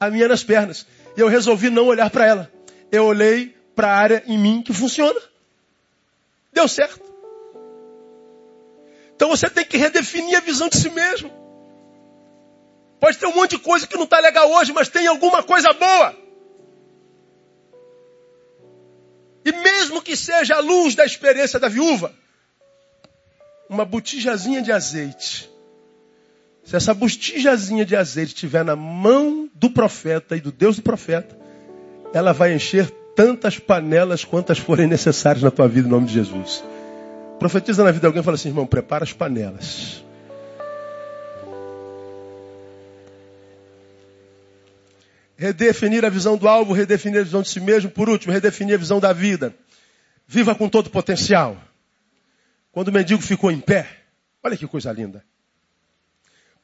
[0.00, 0.86] A minha nas pernas.
[1.16, 2.50] E eu resolvi não olhar para ela
[2.90, 5.20] eu olhei para a área em mim que funciona.
[6.52, 7.00] Deu certo.
[9.14, 11.30] Então você tem que redefinir a visão de si mesmo.
[12.98, 15.72] Pode ter um monte de coisa que não está legal hoje, mas tem alguma coisa
[15.72, 16.16] boa.
[19.44, 22.14] E mesmo que seja a luz da experiência da viúva,
[23.68, 25.50] uma botijazinha de azeite.
[26.64, 31.36] Se essa botijazinha de azeite estiver na mão do profeta e do Deus do profeta,
[32.12, 36.62] ela vai encher tantas panelas quantas forem necessárias na tua vida, em nome de Jesus.
[37.38, 40.04] Profetiza na vida de alguém e fala assim, irmão, prepara as panelas.
[45.36, 47.90] Redefinir a visão do alvo, redefinir a visão de si mesmo.
[47.90, 49.54] Por último, redefinir a visão da vida.
[50.26, 51.56] Viva com todo o potencial.
[52.70, 53.86] Quando o mendigo ficou em pé,
[54.44, 55.24] olha que coisa linda.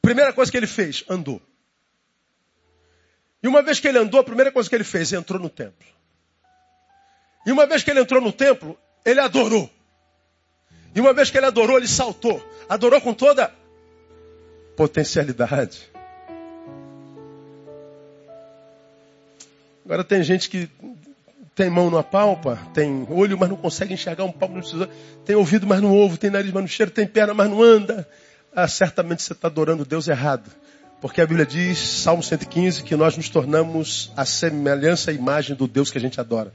[0.07, 1.41] Primeira coisa que ele fez, andou.
[3.43, 5.85] E uma vez que ele andou, a primeira coisa que ele fez, entrou no templo.
[7.45, 9.69] E uma vez que ele entrou no templo, ele adorou.
[10.95, 12.41] E uma vez que ele adorou, ele saltou.
[12.69, 13.53] Adorou com toda
[14.77, 15.91] potencialidade.
[19.83, 20.69] Agora tem gente que
[21.53, 24.87] tem mão na palpa, tem olho, mas não consegue enxergar um palmo no
[25.25, 28.07] tem ouvido, mas não ouve, tem nariz, mas não cheira, tem perna, mas não anda.
[28.59, 30.49] Ah, certamente você está adorando Deus errado.
[30.99, 35.67] Porque a Bíblia diz, Salmo 115, que nós nos tornamos a semelhança e imagem do
[35.67, 36.51] Deus que a gente adora.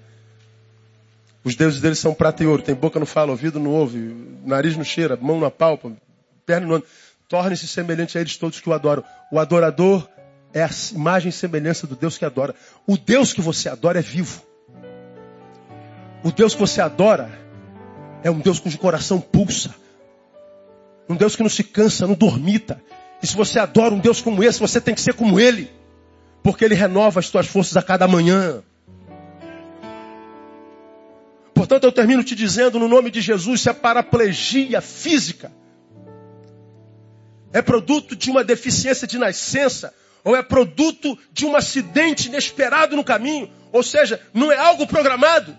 [1.44, 2.60] Os deuses deles são prata e ouro.
[2.60, 5.92] Tem boca não fala, ouvido não ouve, nariz não cheira, mão na palpa,
[6.44, 6.86] perna não anda.
[7.28, 9.04] Torne-se semelhante a eles todos que o adoram.
[9.30, 10.08] O adorador
[10.52, 12.52] é a imagem e semelhança do Deus que adora.
[12.84, 14.42] O Deus que você adora é vivo.
[16.24, 17.30] O Deus que você adora
[18.24, 19.72] é um Deus cujo coração pulsa.
[21.12, 22.82] Um Deus que não se cansa, não dormita.
[23.22, 25.70] E se você adora um Deus como esse, você tem que ser como Ele.
[26.42, 28.62] Porque Ele renova as suas forças a cada manhã.
[31.54, 35.52] Portanto, eu termino te dizendo, no nome de Jesus, se a paraplegia física
[37.52, 39.92] é produto de uma deficiência de nascença,
[40.24, 45.54] ou é produto de um acidente inesperado no caminho, ou seja, não é algo programado,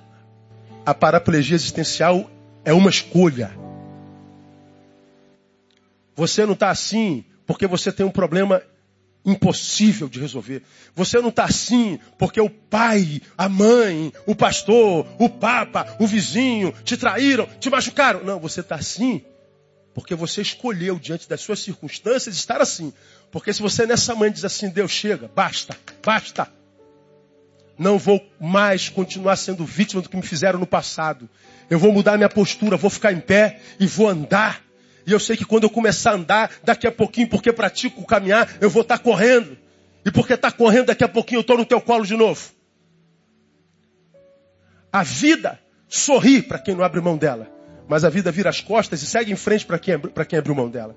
[0.83, 2.29] a paraplegia existencial
[2.65, 3.62] é uma escolha.
[6.15, 8.61] Você não está assim porque você tem um problema
[9.25, 10.63] impossível de resolver.
[10.95, 16.73] Você não está assim porque o pai, a mãe, o pastor, o papa, o vizinho
[16.83, 18.23] te traíram, te machucaram.
[18.23, 19.23] Não, você está assim
[19.93, 22.91] porque você escolheu diante das suas circunstâncias estar assim.
[23.31, 26.47] Porque se você nessa manhã diz assim, Deus chega, basta, basta.
[27.77, 31.29] Não vou mais continuar sendo vítima do que me fizeram no passado.
[31.69, 34.63] Eu vou mudar minha postura, vou ficar em pé e vou andar
[35.05, 38.49] e eu sei que quando eu começar a andar, daqui a pouquinho, porque pratico caminhar,
[38.61, 39.57] eu vou estar tá correndo.
[40.05, 42.51] E porque está correndo, daqui a pouquinho eu estou no teu colo de novo.
[44.91, 47.49] A vida sorri para quem não abre mão dela.
[47.87, 50.69] Mas a vida vira as costas e segue em frente para quem, quem abriu mão
[50.69, 50.95] dela.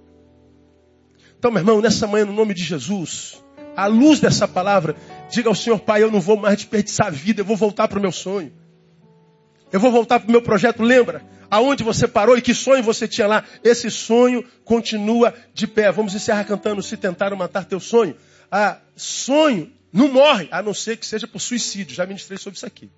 [1.38, 3.42] Então, meu irmão, nessa manhã, no nome de Jesus,
[3.76, 4.96] à luz dessa palavra,
[5.30, 7.98] diga ao Senhor, Pai, eu não vou mais desperdiçar a vida, eu vou voltar para
[7.98, 8.52] o meu sonho.
[9.72, 10.82] Eu vou voltar para o meu projeto.
[10.82, 11.22] Lembra?
[11.50, 13.44] Aonde você parou e que sonho você tinha lá?
[13.62, 15.90] Esse sonho continua de pé.
[15.92, 18.16] Vamos encerrar cantando Se Tentaram Matar Teu Sonho.
[18.50, 21.94] Ah, sonho não morre, a não ser que seja por suicídio.
[21.94, 22.90] Já ministrei sobre isso aqui.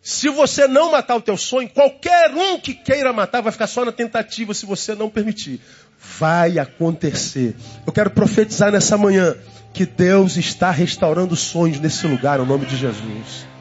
[0.00, 3.84] Se você não matar o teu sonho, qualquer um que queira matar vai ficar só
[3.84, 5.60] na tentativa se você não permitir.
[6.18, 7.54] Vai acontecer.
[7.86, 9.36] Eu quero profetizar nessa manhã
[9.72, 13.51] que Deus está restaurando sonhos nesse lugar, no nome de Jesus.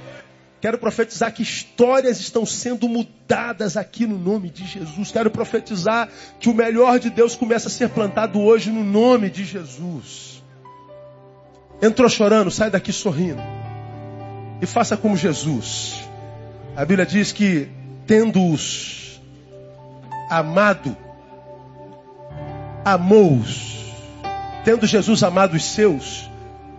[0.61, 5.11] Quero profetizar que histórias estão sendo mudadas aqui no nome de Jesus.
[5.11, 6.07] Quero profetizar
[6.39, 10.43] que o melhor de Deus começa a ser plantado hoje no nome de Jesus.
[11.81, 13.41] Entrou chorando, sai daqui sorrindo.
[14.61, 15.95] E faça como Jesus.
[16.75, 17.67] A Bíblia diz que,
[18.05, 19.19] tendo-os
[20.29, 20.95] amado,
[22.85, 23.91] amou-os.
[24.63, 26.29] Tendo Jesus amado os seus,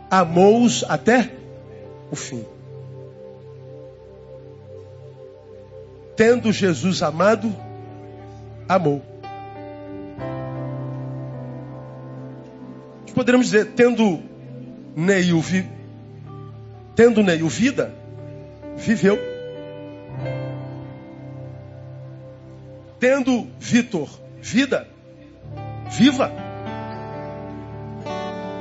[0.08, 1.32] amou-os até
[2.12, 2.44] o fim.
[6.22, 7.52] Tendo Jesus amado,
[8.68, 9.02] amou.
[13.12, 14.22] Poderíamos dizer, tendo
[14.94, 15.66] Neil, vi...
[16.94, 17.92] tendo Neil vida,
[18.76, 19.18] viveu.
[23.00, 24.08] Tendo Vitor
[24.40, 24.86] vida,
[25.90, 26.30] viva.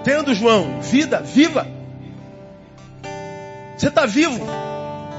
[0.03, 1.68] Tendo João vida, viva.
[3.78, 4.70] Você está vivo.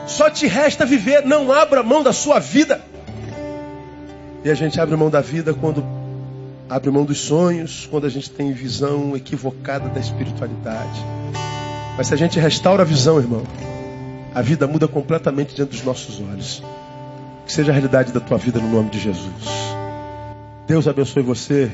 [0.07, 2.80] Só te resta viver, não abra mão da sua vida.
[4.44, 5.84] E a gente abre mão da vida quando
[6.68, 11.00] abre mão dos sonhos, quando a gente tem visão equivocada da espiritualidade.
[11.96, 13.42] Mas se a gente restaura a visão, irmão,
[14.34, 16.62] a vida muda completamente diante dos nossos olhos.
[17.46, 19.44] Que seja a realidade da tua vida no nome de Jesus.
[20.66, 21.70] Deus abençoe você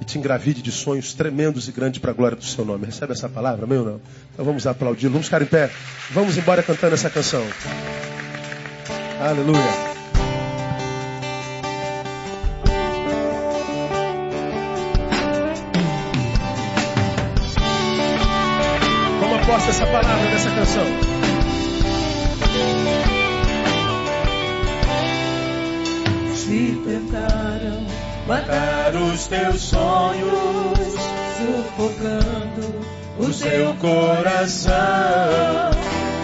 [0.00, 2.86] e te engravide de sonhos tremendos e grandes para a glória do seu nome.
[2.86, 4.00] Recebe essa palavra, ou não?
[4.32, 5.70] Então vamos aplaudir, vamos ficar em pé.
[6.10, 7.42] Vamos embora cantando essa canção.
[9.20, 9.94] Aleluia.
[19.20, 20.84] Como aposta essa palavra dessa canção?
[26.34, 27.63] Se tentaram
[28.26, 30.94] matar os teus sonhos,
[31.36, 32.80] sufocando
[33.18, 34.74] o seu coração.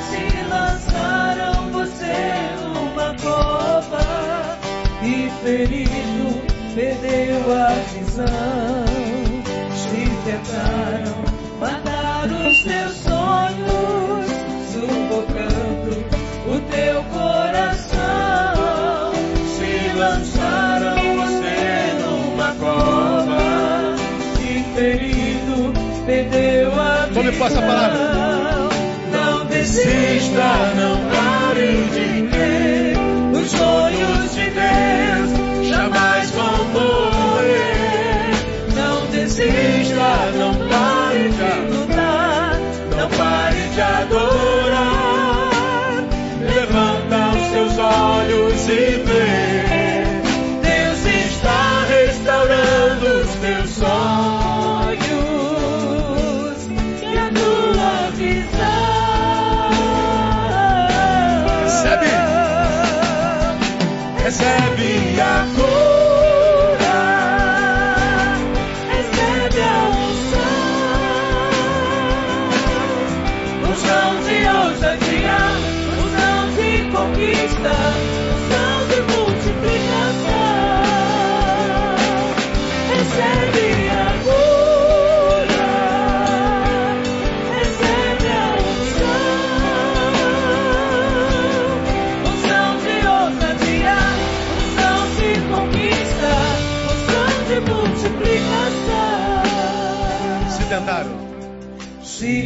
[0.09, 4.59] Se lançaram você numa cova
[5.03, 6.41] e ferido
[6.75, 8.90] perdeu a visão.
[27.31, 27.39] A visão.
[27.39, 27.99] Tome posse a palavra.
[29.13, 32.97] Não desista, não pare de crer.
[33.33, 38.33] Os sonhos de Deus jamais vão morrer.
[38.75, 42.59] Não desista, não pare de lutar.
[42.97, 45.51] Não pare de adorar.
[46.41, 49.10] Levanta os seus olhos e
[64.31, 66.00] Recebe a cura,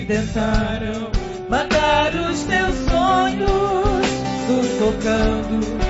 [0.06, 1.10] Tentaram
[1.48, 4.06] matar os teus sonhos,
[4.46, 5.83] sufocando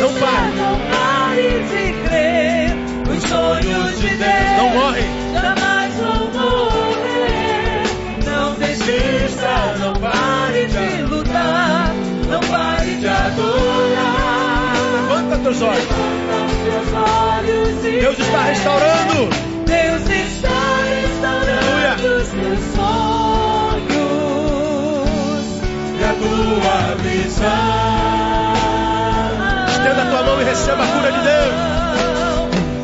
[0.00, 0.52] Não pare.
[0.56, 2.76] Não pare de crer.
[3.16, 5.04] Os sonhos de Deus Não morrem.
[5.34, 7.82] jamais vão morrer.
[8.24, 9.54] Não desista.
[9.78, 11.92] Não pare de lutar.
[12.28, 14.74] Não pare de adorar.
[15.08, 15.84] Levanta teus olhos.
[15.84, 19.28] Levanta os teus olhos e Deus está restaurando.
[19.66, 21.94] Deus está restaurando Aleluia.
[22.22, 22.58] os teus
[24.04, 25.44] sonhos
[25.98, 28.23] e a tua visão.
[29.84, 31.54] Estenda a tua mão e receba a cura de Deus.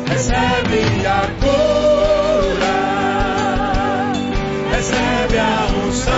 [0.07, 2.77] Recebe a cura,
[4.71, 6.13] recebe a unção,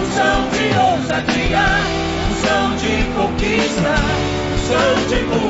[0.00, 1.66] unção de ousadia,
[2.30, 3.94] unção de conquista,
[4.54, 5.47] unção de multiplicação.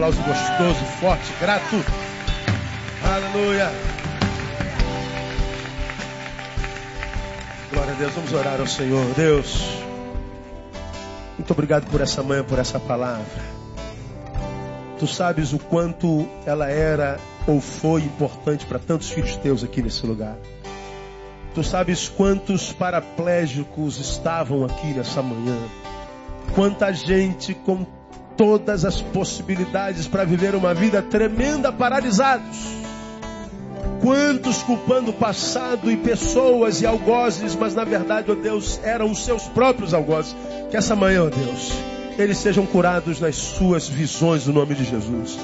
[0.00, 1.76] Aplauso gostoso, forte, grato.
[3.04, 3.70] Aleluia.
[7.70, 8.12] Glória a Deus.
[8.14, 9.04] Vamos orar ao Senhor.
[9.14, 9.62] Deus,
[11.36, 13.44] muito obrigado por essa manhã, por essa palavra.
[14.98, 20.06] Tu sabes o quanto ela era ou foi importante para tantos filhos teus aqui nesse
[20.06, 20.36] lugar.
[21.54, 25.58] Tu sabes quantos paraplégicos estavam aqui nessa manhã.
[26.54, 27.84] Quanta gente com
[28.40, 32.56] todas as possibilidades para viver uma vida tremenda paralisados.
[34.00, 39.26] Quantos culpando o passado e pessoas e algozes, mas na verdade, ó Deus, eram os
[39.26, 40.34] seus próprios algozes.
[40.70, 41.70] Que essa manhã, ó Deus,
[42.16, 45.38] eles sejam curados nas suas visões no nome de Jesus.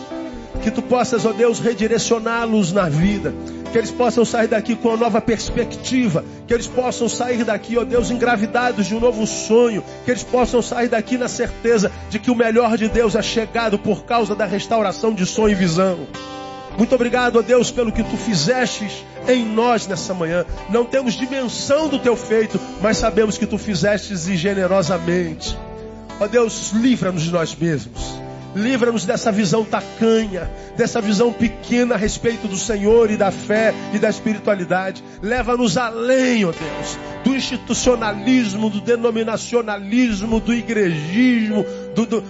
[0.63, 3.35] Que tu possas, ó Deus, redirecioná-los na vida.
[3.73, 6.25] Que eles possam sair daqui com uma nova perspectiva.
[6.47, 9.85] Que eles possam sair daqui, ó Deus, engravidados de um novo sonho.
[10.05, 13.79] Que eles possam sair daqui na certeza de que o melhor de Deus é chegado
[13.79, 16.07] por causa da restauração de sonho e visão.
[16.77, 20.45] Muito obrigado, ó Deus, pelo que tu fizestes em nós nessa manhã.
[20.69, 25.57] Não temos dimensão do teu feito, mas sabemos que tu fizestes e generosamente.
[26.21, 28.26] Ó Deus, livra-nos de nós mesmos.
[28.57, 33.99] Livra-nos dessa visão tacanha, dessa visão pequena a respeito do Senhor e da fé e
[33.99, 35.05] da espiritualidade.
[35.21, 42.23] Leva-nos além, ó Deus, do institucionalismo, do denominacionalismo, do igrejismo, do, do,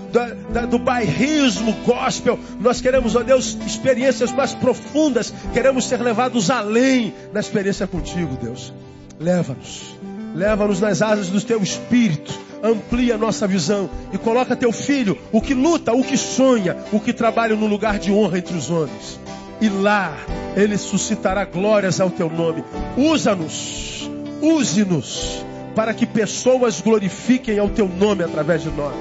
[0.68, 2.36] do, bairrismo gospel.
[2.58, 5.32] Nós queremos, ó Deus, experiências mais profundas.
[5.52, 8.74] Queremos ser levados além na experiência contigo, Deus.
[9.20, 9.94] Leva-nos.
[10.34, 15.40] Leva-nos nas asas do teu espírito amplia a nossa visão e coloca teu filho, o
[15.40, 19.20] que luta, o que sonha, o que trabalha no lugar de honra entre os homens.
[19.60, 20.16] E lá
[20.54, 22.64] ele suscitará glórias ao teu nome.
[22.96, 25.44] Usa-nos, use-nos,
[25.74, 28.94] para que pessoas glorifiquem ao teu nome através de nós,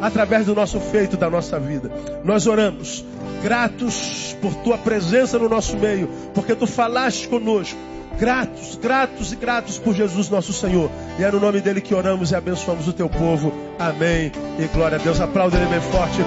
[0.00, 1.90] através do nosso feito, da nossa vida.
[2.24, 3.04] Nós oramos,
[3.42, 7.78] gratos por tua presença no nosso meio, porque tu falaste conosco
[8.18, 10.90] Gratos, gratos e gratos por Jesus nosso Senhor.
[11.18, 13.52] E é no nome dele que oramos e abençoamos o teu povo.
[13.78, 14.30] Amém.
[14.58, 15.20] E glória a Deus.
[15.20, 16.18] Aplauda ele bem forte.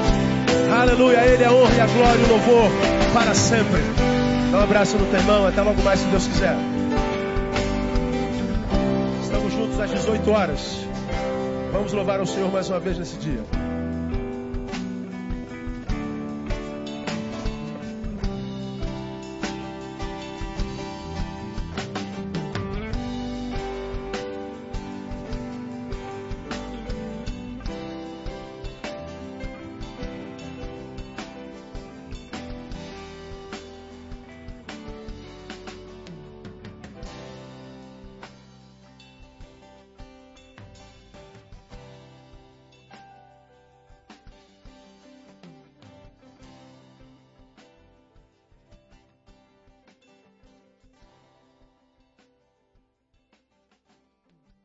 [0.71, 1.25] Aleluia.
[1.25, 2.71] Ele a honra e a glória e o louvor
[3.13, 3.81] para sempre.
[4.51, 5.47] Dá um abraço no teu irmão.
[5.47, 6.55] Até logo mais, se Deus quiser.
[9.23, 10.85] Estamos juntos às 18 horas.
[11.71, 13.43] Vamos louvar o Senhor mais uma vez nesse dia.